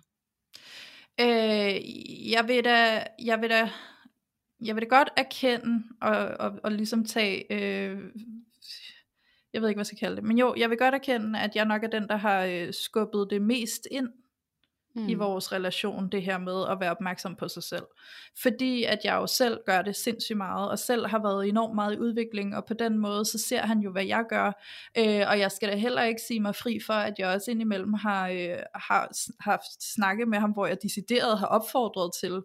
[1.20, 3.70] Øh, jeg vil da, jeg vil da,
[4.60, 7.98] jeg vil da godt erkende og, og, og ligesom tage, øh,
[9.56, 11.56] jeg ved ikke hvad jeg skal kalde det, men jo, jeg vil godt erkende, at
[11.56, 14.08] jeg nok er den, der har øh, skubbet det mest ind
[14.94, 15.08] mm.
[15.08, 17.84] i vores relation, det her med at være opmærksom på sig selv.
[18.42, 21.94] Fordi at jeg jo selv gør det sindssygt meget, og selv har været enormt meget
[21.94, 24.46] i udvikling, og på den måde, så ser han jo, hvad jeg gør,
[24.98, 27.94] øh, og jeg skal da heller ikke sige mig fri for, at jeg også indimellem
[27.94, 32.42] har, øh, har haft snakke med ham, hvor jeg decideret har opfordret til,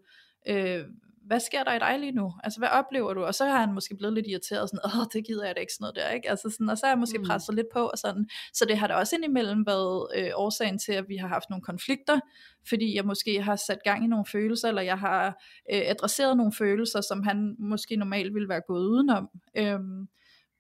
[0.48, 0.86] øh,
[1.32, 2.34] hvad sker der i dig lige nu?
[2.44, 3.24] Altså, hvad oplever du?
[3.24, 5.60] Og så har han måske blevet lidt irriteret, og sådan, åh, det gider jeg da
[5.62, 6.30] ikke sådan noget der, ikke?
[6.30, 7.26] Altså sådan, og så har jeg måske Mm.
[7.26, 8.30] presset lidt på, og sådan.
[8.54, 11.64] Så det har da også indimellem været øh, årsagen til, at vi har haft nogle
[11.64, 12.20] konflikter,
[12.68, 15.28] fordi jeg måske har sat gang i nogle følelser, eller jeg har
[15.74, 19.30] øh, adresseret nogle følelser, som han måske normalt ville være gået udenom.
[19.58, 20.08] Øhm,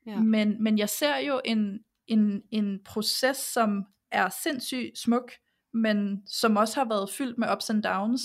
[0.05, 0.11] Ja.
[0.11, 0.19] ja.
[0.19, 5.31] men, men jeg ser jo en, en, en proces, som er sindssygt smuk,
[5.73, 8.21] men som også har været fyldt med ups and downs,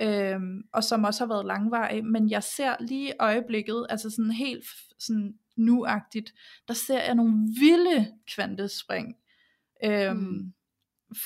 [0.00, 4.30] øhm, og som også har været langvarig, men jeg ser lige i øjeblikket, altså sådan
[4.30, 4.64] helt
[4.98, 6.34] sådan nuagtigt,
[6.68, 9.16] der ser jeg nogle vilde kvantespring,
[9.84, 10.52] øhm, mm.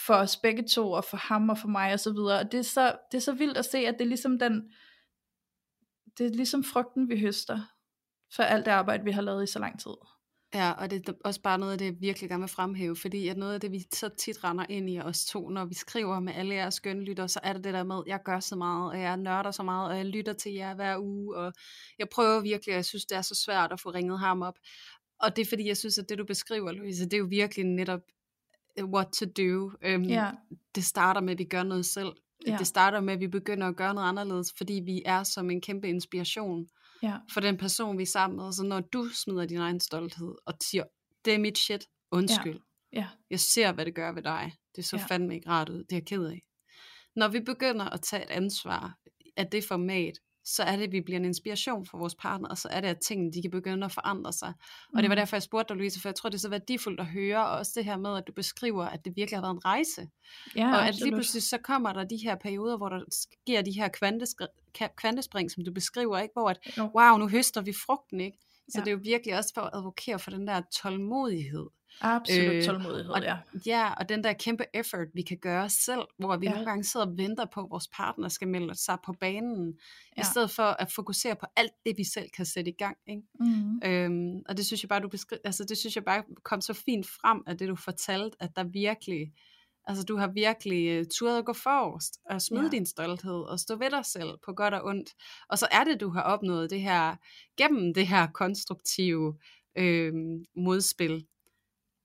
[0.07, 2.59] for os begge to, og for ham og for mig og så videre, og det
[2.59, 4.73] er så, det er så vildt at se, at det er ligesom den,
[6.19, 7.61] det er ligesom frugten vi høster,
[8.35, 9.95] for alt det arbejde vi har lavet i så lang tid.
[10.55, 13.29] Ja, og det er også bare noget af det, jeg virkelig gerne vil fremhæve, fordi
[13.29, 16.21] at noget af det, vi så tit render ind i os to, når vi skriver
[16.21, 18.93] med alle jeres skønne lytter, så er det det der med, jeg gør så meget,
[18.93, 21.53] og jeg nørder så meget, og jeg lytter til jer hver uge, og
[21.99, 24.59] jeg prøver virkelig, og jeg synes, det er så svært at få ringet ham op.
[25.21, 27.67] Og det er fordi, jeg synes, at det du beskriver, Louise, det er jo virkelig
[27.67, 28.01] netop
[28.77, 29.71] eh, what to do.
[29.95, 30.31] Um, Ja.
[30.75, 32.13] Det starter med, at vi gør noget selv.
[32.47, 32.57] Ja.
[32.59, 35.61] Det starter med, at vi begynder at gøre noget anderledes, fordi vi er som en
[35.61, 36.67] kæmpe inspiration
[37.03, 37.17] Ja.
[37.33, 38.53] for den person, vi er sammen med.
[38.53, 40.85] Så når du smider din egen stolthed og siger,
[41.25, 42.61] det er mit shit, undskyld.
[42.93, 43.09] Ja.
[43.31, 44.53] Jeg ser, hvad det gør ved dig.
[44.77, 45.05] Det så Ja.
[45.05, 45.79] fandme ikke rart ud.
[45.79, 46.43] Det er jeg ked af.
[47.17, 48.99] Når vi begynder at tage et ansvar
[49.37, 52.59] af det format, så er det, at vi bliver en inspiration for vores partner, og
[52.59, 54.53] så er det, at tingene de kan begynde at forandre sig.
[54.95, 55.19] Og det var Mm.
[55.19, 57.59] derfor, jeg spurgte dig, Louise, for jeg tror, det er så værdifuldt at høre, og
[57.59, 60.09] også det her med, at du beskriver, at det virkelig har været en rejse.
[60.57, 63.73] Ja, og at lige pludselig så kommer der de her perioder, hvor der sker de
[63.73, 63.89] her
[64.79, 66.33] ka- kvantespring, som du beskriver, ikke?
[66.33, 66.59] hvor at,
[66.97, 68.39] wow, nu høster vi frugten, ikke?
[68.69, 68.81] Så Ja.
[68.81, 71.67] det er jo virkelig også for at advokere for den der tålmodighed.
[72.01, 73.39] Absolut øh, tålmodighed, og, ja.
[73.67, 76.53] Ja, og den der kæmpe effort, vi kan gøre selv, hvor vi ja.
[76.53, 79.79] nogle gange sidder og venter på, at vores partner skal melde sig på banen,
[80.17, 80.23] ja.
[80.23, 82.97] i stedet for at fokusere på alt det, vi selv kan sætte i gang.
[83.09, 83.23] Ikke?
[83.41, 83.81] Mm.
[83.85, 86.73] Øhm, og det synes jeg bare, du beskri- altså, det synes jeg bare kom så
[86.73, 89.33] fint frem, at det du fortalte, at der virkelig,
[89.87, 92.69] altså du har virkelig uh, turet at gå forrest, og smide ja.
[92.69, 95.11] din stolthed, og stå ved dig selv på godt og ondt.
[95.49, 97.17] Og så er det, du har opnået det her,
[97.57, 99.39] gennem det her konstruktive
[99.79, 100.13] øh,
[100.57, 101.27] modspil,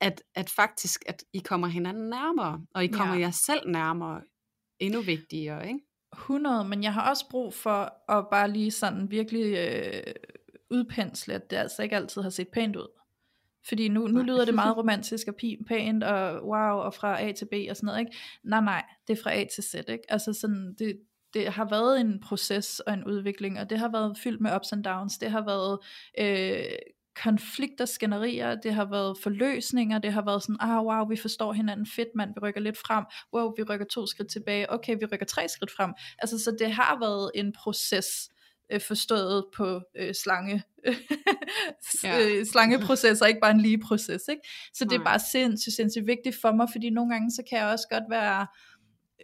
[0.02, 3.20] at, at faktisk, at I kommer hinanden nærmere, og I kommer ja.
[3.20, 4.22] jer selv nærmere,
[4.80, 5.80] endnu vigtigere, ikke?
[6.14, 10.14] 100, men jeg har også brug for at bare lige sådan virkelig øh,
[10.70, 12.88] udpensle, at det altså ikke altid har set pænt ud.
[13.68, 15.36] Fordi nu, nu lyder det meget romantisk og
[15.68, 18.12] pænt, og wow, og fra A til B og sådan noget, ikke?
[18.44, 20.04] Nej, nej, det er fra A til Z, ikke?
[20.10, 21.00] Altså sådan, det,
[21.34, 24.74] det har været en proces og en udvikling, og det har været fyldt med ups
[24.74, 25.80] and downs, det har været
[26.20, 26.78] øh,
[27.24, 31.86] konflikter, skænderier, det har været forløsninger, det har været sådan, ah wow, vi forstår hinanden
[31.86, 35.26] fedt mand, vi rykker lidt frem, wow, vi rykker to skridt tilbage, okay, vi rykker
[35.26, 35.94] tre skridt frem.
[36.20, 38.30] Altså, så det har været en proces,
[38.72, 40.64] øh, forstået på øh, slange,
[42.04, 42.20] ja.
[42.20, 44.28] øh, slangeprocesser, ikke bare en lige proces.
[44.30, 44.42] Ikke?
[44.74, 47.68] Så det er bare sindssygt, sindssygt vigtigt for mig, fordi nogle gange, så kan jeg
[47.68, 48.48] også godt være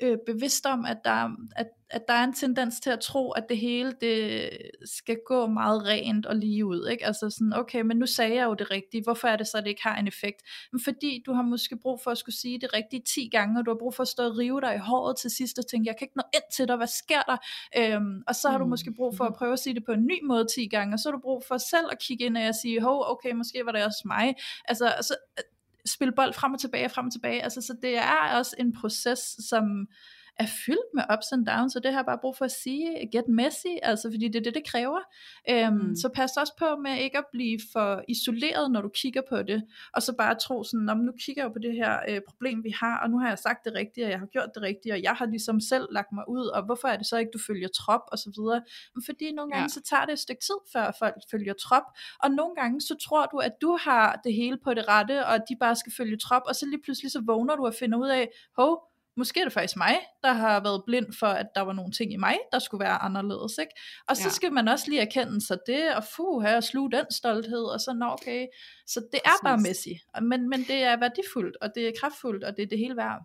[0.01, 3.45] øh, bevidst om, at der, at at der er en tendens til at tro, at
[3.49, 4.49] det hele det
[4.85, 6.87] skal gå meget rent og lige ud.
[6.87, 7.05] Ikke?
[7.05, 9.63] Altså sådan, okay, men nu sagde jeg jo det rigtige, hvorfor er det så, at
[9.63, 10.41] det ikke har en effekt?
[10.71, 13.65] Men fordi du har måske brug for at skulle sige det rigtige 10 gange, og
[13.65, 15.87] du har brug for at stå og rive dig i håret til sidst og tænke,
[15.87, 17.37] jeg kan ikke nå ind til dig, hvad sker der?
[17.77, 18.69] Øhm, og så har du mm.
[18.69, 20.99] måske brug for at prøve at sige det på en ny måde 10 gange, og
[20.99, 23.71] så har du brug for selv at kigge ind og sige, hov, okay, måske var
[23.71, 24.35] det også mig.
[24.65, 25.15] Altså, altså
[25.85, 27.43] spille bold frem og tilbage, frem og tilbage.
[27.43, 29.87] Altså, så det er også en proces, som
[30.39, 33.09] er fyldt med ups and downs, og det har jeg bare brug for at sige,
[33.11, 34.99] get messy, altså fordi det er det, det kræver.
[35.49, 35.95] Øhm, mm.
[35.95, 39.63] Så pas også på med ikke at blive for isoleret, når du kigger på det,
[39.93, 42.99] og så bare tro sådan, nu kigger jeg på det her øh, problem, vi har,
[43.03, 45.13] og nu har jeg sagt det rigtige, og jeg har gjort det rigtige, og jeg
[45.13, 48.01] har ligesom selv lagt mig ud, og hvorfor er det så ikke, du følger trop,
[48.07, 48.61] og så videre.
[49.05, 49.67] Fordi nogle gange, ja.
[49.67, 51.87] så tager det et stykke tid, før folk følger trop,
[52.23, 55.37] og nogle gange, så tror du, at du har det hele på det rette, og
[55.49, 58.09] de bare skal følge trop, og så lige pludselig så vågner du og finder ud
[58.09, 61.73] af, hov, måske er det faktisk mig, der har været blind for, at der var
[61.73, 63.57] nogle ting i mig, der skulle være anderledes.
[63.57, 63.71] Ikke?
[64.07, 64.29] Og så ja.
[64.29, 67.79] skal man også lige erkende sig det, og fu, her og sluge den stolthed, og
[67.79, 68.47] så, nå okay.
[68.87, 72.57] Så det er bare messy, men, men det er værdifuldt, og det er kraftfuldt, og
[72.57, 73.21] det er det hele værd.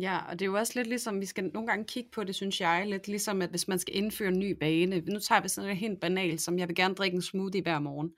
[0.00, 2.34] Ja, og det er jo også lidt ligesom, vi skal nogle gange kigge på det,
[2.34, 5.48] synes jeg, lidt ligesom, at hvis man skal indføre en ny bane, nu tager vi
[5.48, 8.10] sådan noget helt banalt, som jeg vil gerne drikke en smoothie hver morgen.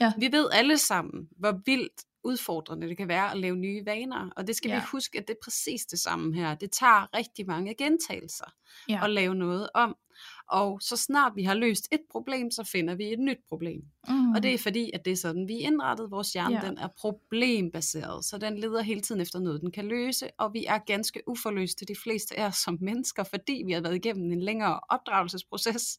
[0.00, 0.12] Ja.
[0.18, 4.30] Vi ved alle sammen, hvor vildt udfordrende det kan være at lave nye vaner.
[4.36, 4.76] Og det skal ja.
[4.76, 6.54] vi huske, at det er præcis det samme her.
[6.54, 8.52] Det tager rigtig mange gentagelser
[8.88, 9.04] ja.
[9.04, 9.96] at lave noget om.
[10.48, 13.80] Og så snart vi har løst et problem, så finder vi et nyt problem.
[14.08, 14.32] Mm.
[14.32, 16.10] Og det er fordi, at det er sådan, vi er indrettet.
[16.10, 16.68] Vores hjerne ja.
[16.68, 20.28] den er problembaseret, så den leder hele tiden efter noget, den kan løse.
[20.38, 23.94] Og vi er ganske uforløste, de fleste af os som mennesker, fordi vi har været
[23.94, 25.98] igennem en længere opdragelsesproces.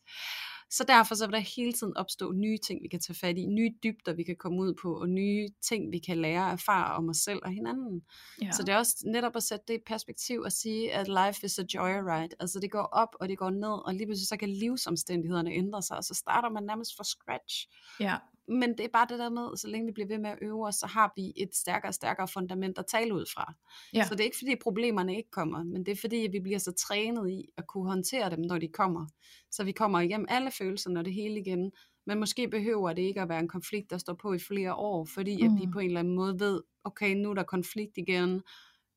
[0.70, 3.46] Så derfor så vil der hele tiden opstå nye ting, vi kan tage fat i,
[3.46, 6.96] nye dybder, vi kan komme ud på, og nye ting, vi kan lære og erfare
[6.96, 8.02] om os selv og hinanden.
[8.42, 8.52] Ja.
[8.52, 11.60] Så det er også netop at sætte det i perspektiv og sige, at life is
[11.60, 12.36] a joyride.
[12.40, 15.82] Altså det går op, og det går ned, og lige pludselig så kan livsomstændighederne ændre
[15.82, 17.68] sig, og så starter man nærmest fra scratch.
[18.00, 18.18] Ja
[18.50, 20.68] men det er bare det der med, så længe vi bliver ved med at øve
[20.68, 23.54] os, så har vi et stærkere og stærkere fundament at tale ud fra.
[23.93, 24.06] Ja.
[24.06, 26.60] Så det er ikke fordi problemerne ikke kommer, men det er fordi, at vi bliver
[26.60, 29.08] så trænet i at kunne håndtere dem, når de kommer.
[29.52, 31.72] Så vi kommer igennem alle følelser, når det hele igen.
[32.06, 35.06] Men måske behøver det ikke at være en konflikt, der står på i flere år,
[35.06, 35.54] fordi mm.
[35.54, 35.72] at vi mm.
[35.72, 38.41] på en eller anden måde ved, okay, nu er der konflikt igen,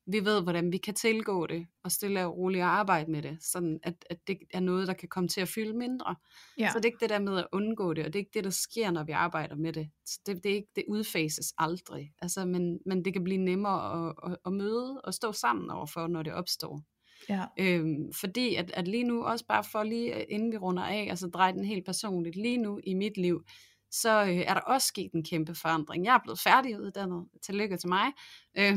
[0.06, 3.80] vi ved, hvordan vi kan tilgå det, og stille og roligt arbejde med det, sådan
[3.82, 6.16] at, at det er noget, der kan komme til at fylde mindre.
[6.58, 6.70] Ja.
[6.72, 8.44] Så det er ikke det der med at undgå det, og det er ikke det,
[8.44, 9.90] der sker, når vi arbejder med det.
[10.26, 14.14] Det, det, er ikke, det udfases aldrig, altså, men, men det kan blive nemmere at,
[14.30, 16.82] at, at møde og stå sammen overfor, når det opstår.
[17.28, 17.44] Ja.
[17.58, 21.28] Øhm, fordi at, at lige nu, også bare for lige inden vi runder af, altså
[21.28, 23.44] dreje den helt personligt, lige nu i mit liv,
[23.92, 26.04] så øh, er der også sket en kæmpe forandring.
[26.04, 27.26] Jeg er blevet færdiguddannet.
[27.42, 28.06] Tillykke til mig.
[28.58, 28.76] Øh,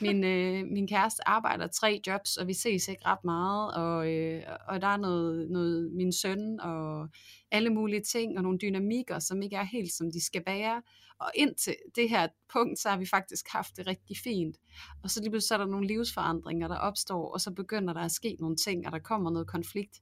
[0.00, 3.74] min, øh, min kæreste arbejder tre jobs, og vi ses ikke ret meget.
[3.74, 7.08] Og, øh, og der er noget, noget min søn og
[7.50, 10.82] alle mulige ting, og nogle dynamikker, som ikke er helt som de skal være.
[11.18, 14.56] Og indtil det her punkt, så har vi faktisk haft det rigtig fint.
[15.02, 18.00] Og så lige pludselig så er der nogle livsforandringer, der opstår, og så begynder der
[18.00, 20.00] at ske nogle ting, og der kommer noget konflikt.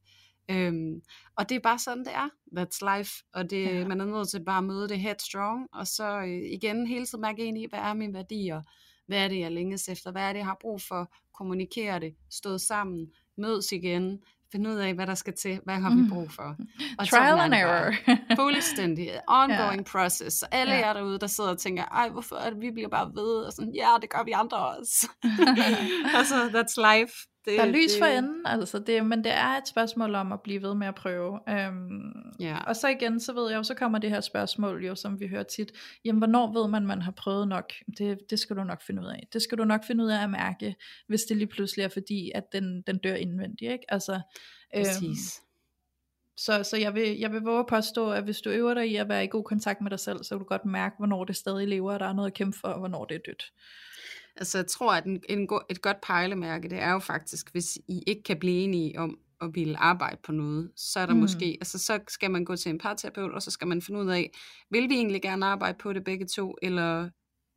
[0.50, 1.02] Øhm,
[1.36, 2.28] og det er bare sådan, det er.
[2.58, 3.24] That's life.
[3.32, 3.86] Og det, ja.
[3.86, 7.22] man er nødt til bare at møde det headstrong, og så øh, igen hele tiden
[7.22, 8.62] mærke ind i, hvad er mine værdier?
[9.06, 10.12] Hvad er det, jeg længes efter?
[10.12, 11.12] Hvad er det, jeg har brug for?
[11.34, 14.18] Kommunikere det, stå sammen, mødes igen,
[14.52, 16.56] finde ud af, hvad der skal til, hvad har vi brug for.
[16.98, 17.94] Og Trial and error.
[18.36, 19.20] fuldstændig.
[19.28, 19.92] Ongoing ja.
[19.92, 20.36] process.
[20.36, 20.86] Så alle ja.
[20.86, 23.44] jer derude, der sidder og tænker, ej, hvorfor er det, vi bliver bare ved?
[23.46, 25.08] Og sådan, ja, det gør vi andre også.
[26.18, 27.14] altså, that's life.
[27.44, 27.98] Det, der er lys det...
[27.98, 30.94] for enden, altså det, men det er et spørgsmål om at blive ved med at
[30.94, 31.40] prøve.
[31.48, 32.58] Øhm, ja.
[32.66, 35.26] Og så igen, så ved jeg jo, så kommer det her spørgsmål jo, som vi
[35.26, 35.72] hører tit,
[36.04, 37.72] jamen hvornår ved man, man har prøvet nok?
[37.98, 39.28] Det, det skal du nok finde ud af.
[39.32, 40.76] Det skal du nok finde ud af at mærke,
[41.06, 43.84] hvis det lige pludselig er fordi, at den, den dør indvendigt, ikke?
[43.88, 44.20] Altså,
[44.74, 45.02] Præcis.
[45.02, 45.46] Øhm,
[46.36, 48.96] så, så jeg, vil, jeg vil våge at påstå, at hvis du øver dig i
[48.96, 51.36] at være i god kontakt med dig selv, så kan du godt mærke, hvornår det
[51.36, 53.52] stadig lever, og der er noget at kæmpe for, og hvornår det er dødt.
[54.36, 58.02] Altså jeg tror, at en, en et godt pejlemærke, det er jo faktisk, hvis I
[58.06, 61.20] ikke kan blive enige om at ville arbejde på noget, så er der mm.
[61.20, 64.08] måske, altså så skal man gå til en parterapeut, og så skal man finde ud
[64.08, 64.30] af,
[64.70, 67.10] vil vi egentlig gerne arbejde på det begge to, eller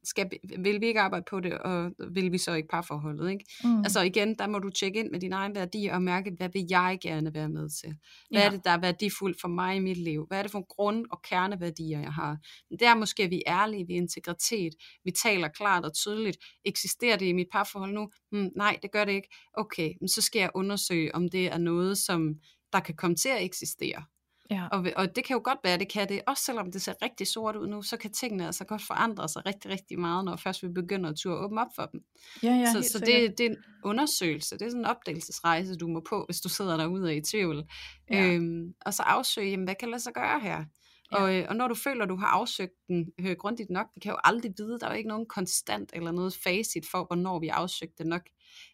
[0.04, 0.30] skal,
[0.60, 3.46] vil vi ikke arbejde på det, og vil vi så ikke parforholdet, ikke?
[3.64, 3.78] Mm.
[3.78, 6.66] Altså igen, der må du tjekke ind med din egen værdi og mærke, hvad vil
[6.70, 7.96] jeg gerne være med til?
[8.30, 8.46] Hvad ja.
[8.46, 10.26] er det, der er værdifuldt for mig i mit liv?
[10.28, 12.38] Hvad er det for grund- og kerneværdier, jeg har?
[12.80, 14.74] Der måske er vi ærlige, vi er integritet,
[15.04, 16.38] vi taler klart og tydeligt.
[16.66, 18.10] Eksisterer det i mit parforhold nu?
[18.32, 19.30] Hmm, nej, det gør det ikke.
[19.54, 22.36] Okay, men så skal jeg undersøge, om det er noget, som
[22.74, 24.04] der kan komme til at eksistere.
[24.50, 24.68] Ja.
[24.72, 26.22] Og, og det kan jo godt være, det kan det.
[26.28, 29.46] Også selvom det ser rigtig sort ud nu, så kan tingene altså godt forandre sig
[29.46, 32.04] rigtig, rigtig meget, når først vi begynder at turde åbne op for dem.
[32.44, 35.88] Ja, ja, så så det, det er en undersøgelse, det er sådan en opdagelsesrejse, du
[35.88, 37.64] må på, hvis du sidder derude og er i tvivl.
[38.12, 38.28] Ja.
[38.28, 40.66] Øhm, og så afsøge, jamen, hvad kan lade sig gøre her?
[41.14, 41.24] Ja.
[41.24, 44.12] Og, øh, og når du føler, du har afsøgt den øh, grundigt nok, vi kan
[44.12, 47.48] jo aldrig vide, der er jo ikke nogen konstant eller noget facit for, hvornår vi
[47.48, 48.22] har afsøgt det nok.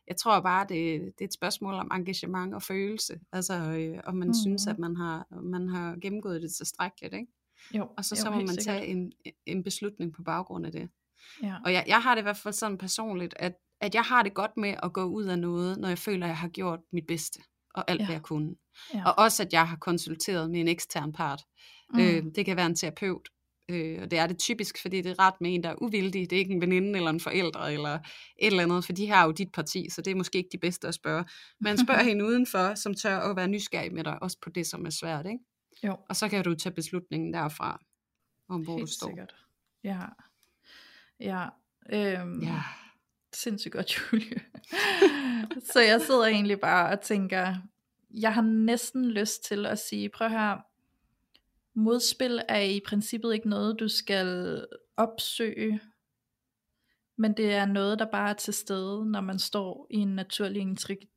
[0.08, 3.20] Jeg tror bare, det, det er et spørgsmål om engagement og følelse.
[3.32, 4.34] Altså, øh, om man mm.
[4.34, 7.14] synes, at man har, man har gennemgået det tilstrækkeligt.
[7.14, 7.28] Ikke?
[7.74, 8.66] Jo, og så, så jo, må man sikkert.
[8.66, 9.12] tage en,
[9.46, 10.90] en beslutning på baggrund af det.
[11.44, 11.56] Ja.
[11.66, 14.34] Og jeg, jeg har det i hvert fald sådan personligt, at, at jeg har det
[14.34, 17.08] godt med at gå ud af noget, når jeg føler, at jeg har gjort mit
[17.08, 17.40] bedste,
[17.76, 18.06] og alt ja.
[18.06, 18.56] hvad jeg kunne.
[18.94, 19.04] Ja.
[19.06, 21.44] Og også, at jeg har konsulteret med en ekstern part.
[21.94, 22.00] Mm.
[22.00, 23.30] Øh, det kan være en terapeut,
[23.70, 26.30] øh, og det er det typisk, fordi det er ret med en, der er uvildig.
[26.30, 27.94] Det er ikke en veninde eller en forælder eller
[28.40, 30.58] et eller andet, for de har jo dit parti, så det er måske ikke de
[30.58, 31.26] bedste at spørge.
[31.60, 34.86] Men spørg hende udenfor, som tør at være nysgerrig med dig, også på det, som
[34.86, 35.26] er svært.
[35.26, 35.40] Ikke?
[35.84, 35.98] Jo.
[36.10, 37.82] Og så kan du tage beslutningen derfra,
[38.50, 39.08] om hvor Helt du står.
[39.08, 39.36] Sikkert.
[39.84, 40.02] Ja.
[41.20, 41.46] Ja.
[41.94, 42.64] Øhm, ja.
[43.34, 44.42] Sindssygt godt, Julie.
[45.72, 47.56] så jeg sidder egentlig bare og tænker,
[48.12, 50.58] jeg har næsten lyst til at sige, prøv her,
[51.80, 54.66] modspil er i princippet ikke noget, du skal
[54.98, 55.82] opsøge,
[57.18, 60.62] men det er noget, der bare er til stede, når man står i en naturlig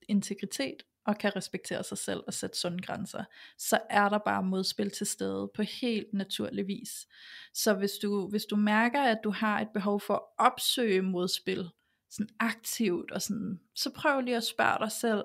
[0.08, 3.24] integritet og kan respektere sig selv og sætte sunde grænser,
[3.58, 7.06] så er der bare modspil til stede på helt naturlig vis.
[7.54, 11.70] Så hvis du, hvis du mærker, at du har et behov for at opsøge modspil,
[12.10, 15.24] sådan aktivt, og sådan, så prøv lige at spørge dig selv,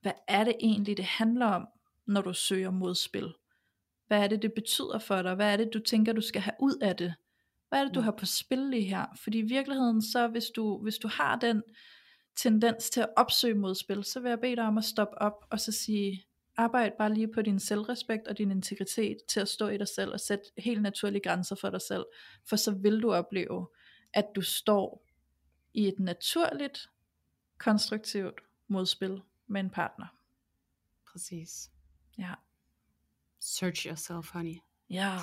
[0.00, 1.68] hvad er det egentlig, det handler om,
[2.06, 3.34] når du søger modspil?
[4.06, 5.34] Hvad er det, det betyder for dig?
[5.34, 7.14] Hvad er det, du tænker, du skal have ud af det?
[7.68, 9.06] Hvad er det, du har på spil lige her?
[9.22, 11.62] Fordi i virkeligheden, så hvis du, hvis du har den
[12.36, 15.60] tendens til at opsøge modspil, så vil jeg bede dig om at stoppe op og
[15.60, 16.26] så sige,
[16.56, 20.12] arbejd bare lige på din selvrespekt og din integritet til at stå i dig selv
[20.12, 22.04] og sætte helt naturlige grænser for dig selv.
[22.48, 23.68] For så vil du opleve,
[24.12, 25.06] at du står
[25.74, 26.90] i et naturligt,
[27.58, 30.06] konstruktivt modspil med en partner.
[31.12, 31.70] Præcis.
[32.18, 32.34] Ja.
[33.40, 34.56] Search yourself, honey.
[34.90, 35.18] Ja.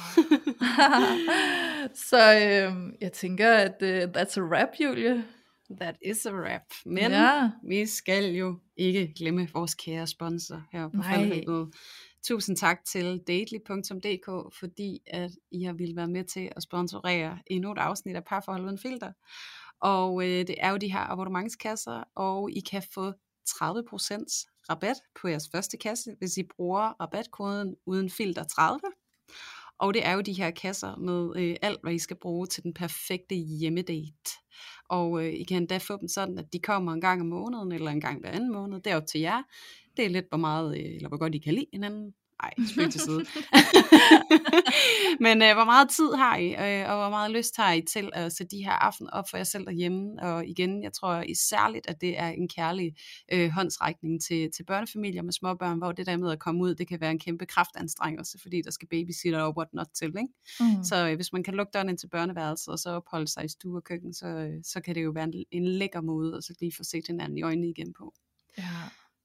[2.09, 5.25] så øhm, jeg tænker, at uh, that's a wrap, Julie.
[5.79, 6.61] That is a wrap.
[6.85, 7.51] Men ja.
[7.67, 11.71] vi skal jo ikke glemme vores kære sponsor her på Faldhelvede.
[12.23, 17.71] Tusind tak til dately.dk, fordi at I har ville være med til at sponsorere endnu
[17.71, 19.11] et afsnit af Parforhold uden filter.
[19.81, 23.13] Og øh, det er jo de her abonnementskasser, og I kan få
[23.49, 28.79] 30% rabat på jeres første kasse, hvis I bruger rabatkoden uden filter 30.
[29.79, 32.63] Og det er jo de her kasser med øh, alt, hvad I skal bruge til
[32.63, 34.31] den perfekte hjemmedate.
[34.89, 37.71] Og øh, I kan endda få dem sådan, at de kommer en gang om måneden,
[37.71, 38.81] eller en gang hver anden måned.
[38.81, 39.43] Det er op til jer.
[39.97, 42.13] Det er lidt, hvor meget, øh, eller hvor godt I kan lide hinanden.
[42.43, 43.25] Nej, spil til side.
[45.25, 48.09] Men øh, hvor meget tid har I, øh, og hvor meget lyst har I til
[48.13, 50.21] at sætte de her aften op for jer selv derhjemme?
[50.21, 52.95] Og igen, jeg tror særligt, at det er en kærlig
[53.33, 56.87] øh, håndsrækning til, til børnefamilier med småbørn, hvor det der med at komme ud, det
[56.87, 60.07] kan være en kæmpe kraftanstrengelse, fordi der skal babysitter og what not til.
[60.07, 60.27] Ikke?
[60.59, 60.83] Mm.
[60.83, 63.47] Så øh, hvis man kan lukke døren ind til børneværelset, og så opholde sig i
[63.47, 66.43] stue og køkken, så, øh, så kan det jo være en, en lækker måde, og
[66.43, 68.13] så lige få set hinanden i øjnene igen på.
[68.57, 68.63] Ja.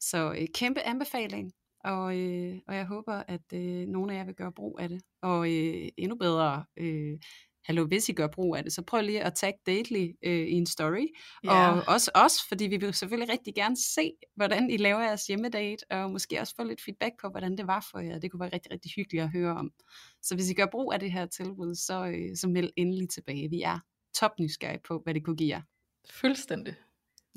[0.01, 1.53] Så øh, kæmpe anbefaling
[1.85, 5.03] og, øh, og jeg håber, at øh, nogle af jer vil gøre brug af det.
[5.23, 7.19] Og øh, endnu bedre, øh,
[7.65, 10.53] hallo, hvis I gør brug af det, så prøv lige at tag Dately øh, i
[10.53, 11.07] en story.
[11.45, 11.71] Ja.
[11.71, 15.85] Og også os, fordi vi vil selvfølgelig rigtig gerne se, hvordan I laver jeres hjemmedate,
[15.91, 18.19] og måske også få lidt feedback på, hvordan det var for jer.
[18.19, 19.71] Det kunne være rigtig, rigtig hyggeligt at høre om.
[20.23, 23.51] Så hvis I gør brug af det her tilbud, så, øh, så meld endelig tilbage.
[23.51, 23.79] Vi er
[24.15, 25.63] topnysgerrige på, hvad det kunne give jer.
[26.11, 26.75] Fuldstændig.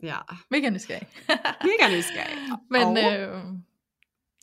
[0.03, 0.17] Ja,
[0.51, 1.07] Mega nysgerrig.
[1.63, 2.37] mega nysgerrige.
[2.73, 3.43] Men og, øh,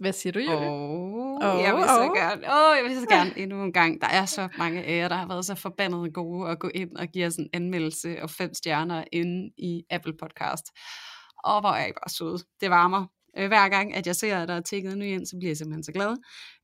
[0.01, 0.71] hvad siger du, Julie?
[0.71, 2.17] Åh, Åh, jeg vil så åh.
[2.17, 4.01] gerne, åh, jeg vil så gerne endnu en gang.
[4.01, 6.97] Der er så mange af jer, der har været så forbandet gode at gå ind
[6.97, 10.65] og give os en anmeldelse og fem stjerner inde i Apple Podcast.
[11.45, 12.39] Og hvor er I bare søde.
[12.61, 13.07] Det varmer.
[13.39, 15.51] Øh, Hver gang, at jeg ser, at der er tækket en ny ind, så bliver
[15.51, 16.17] jeg simpelthen så glad.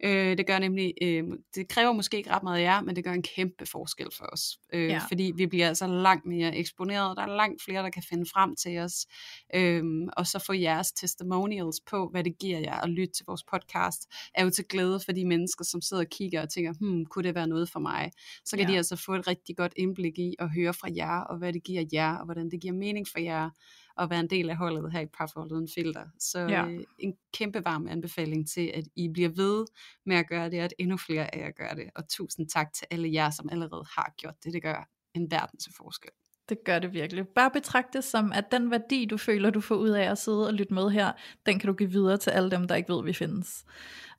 [0.05, 3.05] Øh, det gør nemlig, øh, det kræver måske ikke ret meget af jer, men det
[3.05, 4.59] gør en kæmpe forskel for os.
[4.73, 5.01] Øh, Ja.
[5.09, 7.17] Fordi vi bliver altså langt mere eksponeret.
[7.17, 9.07] Der er langt flere, der kan finde frem til os.
[9.55, 13.45] Øhm, og så få jeres testimonials på, hvad det giver jer at lytte til vores
[13.45, 17.07] podcast, er jo til glæde for de mennesker, som sidder og kigger og tænker, hmm,
[17.07, 18.11] kunne det være noget for mig?
[18.45, 18.73] Så kan ja.
[18.73, 21.63] de altså få et rigtig godt indblik i at høre fra jer, og hvad det
[21.65, 23.51] giver jer, og hvordan det giver mening for jer,
[23.99, 26.05] at være en del af holdet her i Parforhold Uden Filter.
[26.19, 26.67] Så Ja.
[26.67, 29.65] øh, en kæmpe varm anbefaling til, at I bliver ved
[30.07, 31.91] med at gøre det, og at endnu flere af jer gør det.
[31.95, 34.53] Og tusind tak til alle jer, som allerede har gjort det.
[34.53, 36.11] Det gør en verden til forskel.
[36.49, 37.25] Det gør det virkelig.
[37.35, 40.47] Bare betragt det som, at den værdi, du føler, du får ud af at sidde
[40.47, 41.13] og lytte med her,
[41.47, 43.65] den kan du give videre til alle dem, der ikke ved, vi findes.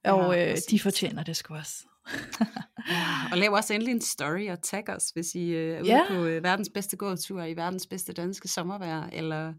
[0.03, 1.85] Og Ja, øh, de fortjener det sgu også.
[2.89, 5.87] Ja, og lav også endelig en story og tag os, hvis I øh, er ude
[5.91, 6.01] Ja.
[6.09, 9.53] på øh, verdens bedste gåtur, i verdens bedste danske sommervejr, eller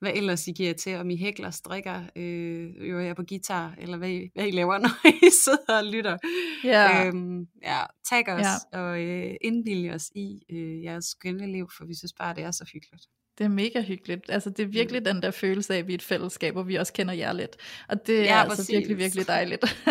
[0.00, 3.96] hvad ellers I giver til, om I hækler, strikker, øh, øver jer på guitar, eller
[3.96, 6.16] hvad I, hvad I laver, når I sidder og lytter.
[6.64, 7.06] Ja.
[7.06, 8.78] Øhm, ja tag os Ja.
[8.80, 12.50] og øh, indvilge os i øh, jeres skønne liv, for vi synes bare, det er
[12.50, 13.06] så hyggeligt.
[13.40, 14.30] Det er mega hyggeligt.
[14.30, 16.74] Altså, det er virkelig den der følelse af, at vi er et fællesskab, og vi
[16.74, 17.56] også kender jer lidt.
[17.88, 18.74] Og det er Ja, altså præcis.
[18.74, 19.64] virkelig, virkelig dejligt.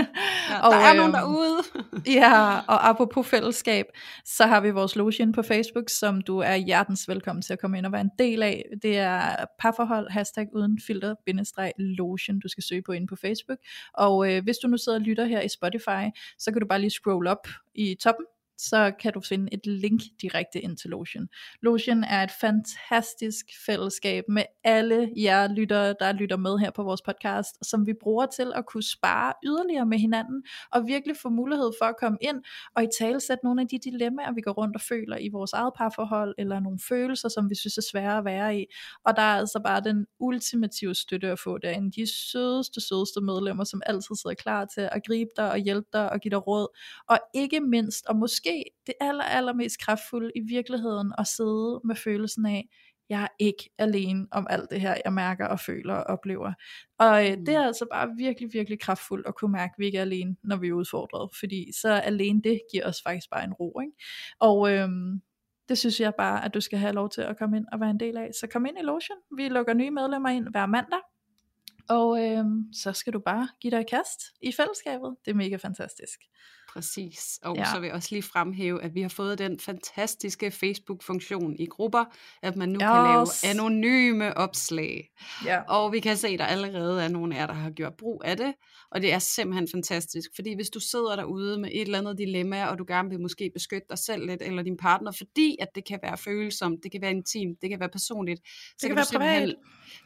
[0.50, 1.58] Ja, Og, der er nogen øhm, derude.
[2.22, 3.86] Ja, og apropos fællesskab,
[4.26, 7.78] så har vi vores loge på Facebook, som du er hjertens velkommen til at komme
[7.78, 8.66] ind og være en del af.
[8.82, 13.58] Det er parforhold, hashtag uden filter, bindestreg, lotion, du skal søge på inde på Facebook.
[13.94, 16.06] Og øh, hvis du nu sidder og lytter her i Spotify,
[16.40, 18.26] så kan du bare lige scroll op i toppen,
[18.60, 21.28] så kan du finde et link direkte ind til Lotion.
[21.62, 27.02] Lotion er et fantastisk fællesskab med alle jer lyttere, der lytter med her på vores
[27.02, 31.72] podcast, som vi bruger til at kunne spare yderligere med hinanden, og virkelig få mulighed
[31.82, 32.42] for at komme ind
[32.76, 35.54] og i tale sætte nogle af de dilemmaer, vi går rundt og føler i vores
[35.54, 38.66] eget parforhold, eller nogle følelser, som vi synes er svære at være i.
[39.06, 41.92] Og der er altså bare den ultimative støtte at få derinde.
[41.92, 46.12] De sødeste, sødeste medlemmer, som altid sidder klar til at gribe dig og hjælpe dig
[46.12, 46.68] og give dig råd.
[47.10, 48.49] Og ikke mindst, og måske
[48.88, 52.70] det aller, allermest kraftfulde i virkeligheden, at sidde med følelsen af,
[53.10, 56.54] jeg er ikke alene om alt det her, jeg mærker og føler og oplever.
[57.00, 59.98] Og øh, det er altså bare virkelig, virkelig kraftfuldt at kunne mærke, at vi ikke
[59.98, 61.30] er alene, når vi er udfordret.
[61.40, 63.80] Fordi så alene det giver os faktisk bare en ro.
[63.80, 63.94] Ikke?
[64.40, 65.22] Og øhm,
[65.70, 67.90] det synes jeg bare, at du skal have lov til at komme ind og være
[67.90, 68.30] en del af.
[68.40, 69.18] Så kom ind i Lotion.
[69.38, 71.00] Vi lukker nye medlemmer ind hver mandag.
[71.90, 75.16] Og øhm, så skal du bare give dig et kast i fællesskabet.
[75.26, 76.20] Det er mega fantastisk.
[76.74, 77.40] Præcis.
[77.44, 77.66] Og Ja.
[77.74, 82.06] så vil jeg også lige fremhæve, at vi har fået den fantastiske Facebook-funktion i grupper,
[82.42, 82.80] at man nu yes.
[82.80, 85.10] kan lave anonyme opslag.
[85.46, 85.62] Ja.
[85.62, 88.22] Og vi kan se, at der allerede er nogle af jer, der har gjort brug
[88.26, 88.54] af det.
[88.92, 92.66] Og det er simpelthen fantastisk, fordi hvis du sidder derude med et eller andet dilemma,
[92.66, 95.86] og du gerne vil måske beskytte dig selv lidt, eller din partner, fordi at det
[95.86, 98.42] kan være følsomt, det kan være intimt, det kan være personligt.
[98.78, 99.56] Så kan du være simpelthen- privat.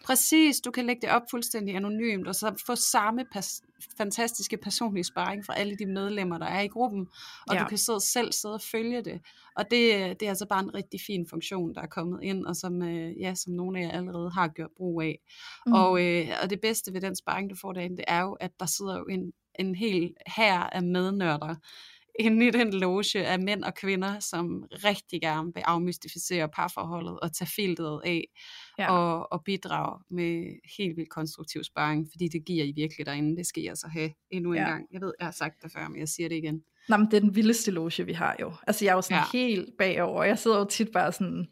[0.06, 3.62] Præcis, du kan lægge det op fuldstændig anonymt, og så få samme pas-
[3.98, 7.08] fantastiske personlige sparring fra alle de medlemmer, der er i gruppen,
[7.48, 7.60] og Ja.
[7.62, 9.22] du kan sidde, selv sidde og følge det.
[9.56, 12.56] Og det, det er altså bare en rigtig fin funktion, der er kommet ind, og
[12.56, 15.20] som, øh, ja, som nogle af jer allerede har gjort brug af.
[15.66, 15.74] Mm.
[15.74, 18.52] Og, øh, og det bedste ved den sparring, du får derinde, det er jo, at
[18.60, 21.56] der sidder jo en, en hel her af mednørder,
[22.20, 27.36] inde i den loge af mænd og kvinder, som rigtig gerne vil afmystificere parforholdet og
[27.36, 28.24] tage filteret af
[28.78, 28.84] Ja.
[28.84, 28.92] ja.
[28.92, 30.46] og, og bidrage med
[30.78, 33.38] helt vildt konstruktiv sparring, fordi det giver I virkelig derinde.
[33.38, 34.70] Det skal I altså have endnu en Ja.
[34.70, 34.86] gang.
[34.92, 36.62] Jeg ved, jeg har sagt det før, men jeg siger det igen.
[36.90, 38.54] Nå, men det er den vildeste loge, vi har jo.
[38.68, 39.40] Altså, jeg er jo sådan ja.
[39.40, 39.48] Ja.
[39.48, 40.24] helt bagover.
[40.24, 41.48] Jeg sidder jo tit bare sådan,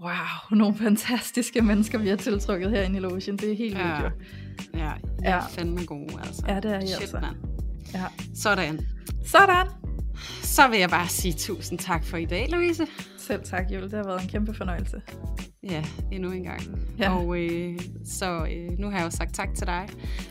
[0.00, 3.20] wow, nogle fantastiske mennesker, vi har tiltrukket herinde i logen.
[3.20, 4.00] Det er helt Ja.
[4.00, 4.78] vildt jo.
[4.78, 4.94] Ja, Ja.
[5.22, 5.36] ja.
[5.36, 6.44] er fandme gode, altså.
[6.48, 7.20] Ja, det er I Shit, altså.
[7.20, 7.53] mand.
[7.94, 8.04] Ja.
[8.34, 8.80] Sådan.
[9.26, 9.66] Sådan.
[10.42, 12.86] Så vil jeg bare sige tusind tak for i dag, Louise.
[13.18, 13.84] Selv tak, Julie.
[13.84, 15.02] Det har været en kæmpe fornøjelse.
[15.62, 16.60] Ja, endnu en gang.
[16.98, 17.16] Ja.
[17.16, 19.88] Og øh, så øh, nu har jeg jo sagt tak til dig.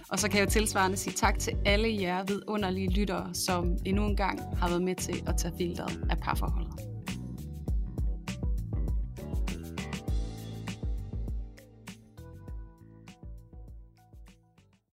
[0.10, 4.06] Og så kan jeg jo tilsvarende sige tak til alle jer vidunderlige lyttere, som endnu
[4.06, 6.93] en gang har været med til at tage filteret af parforholdet.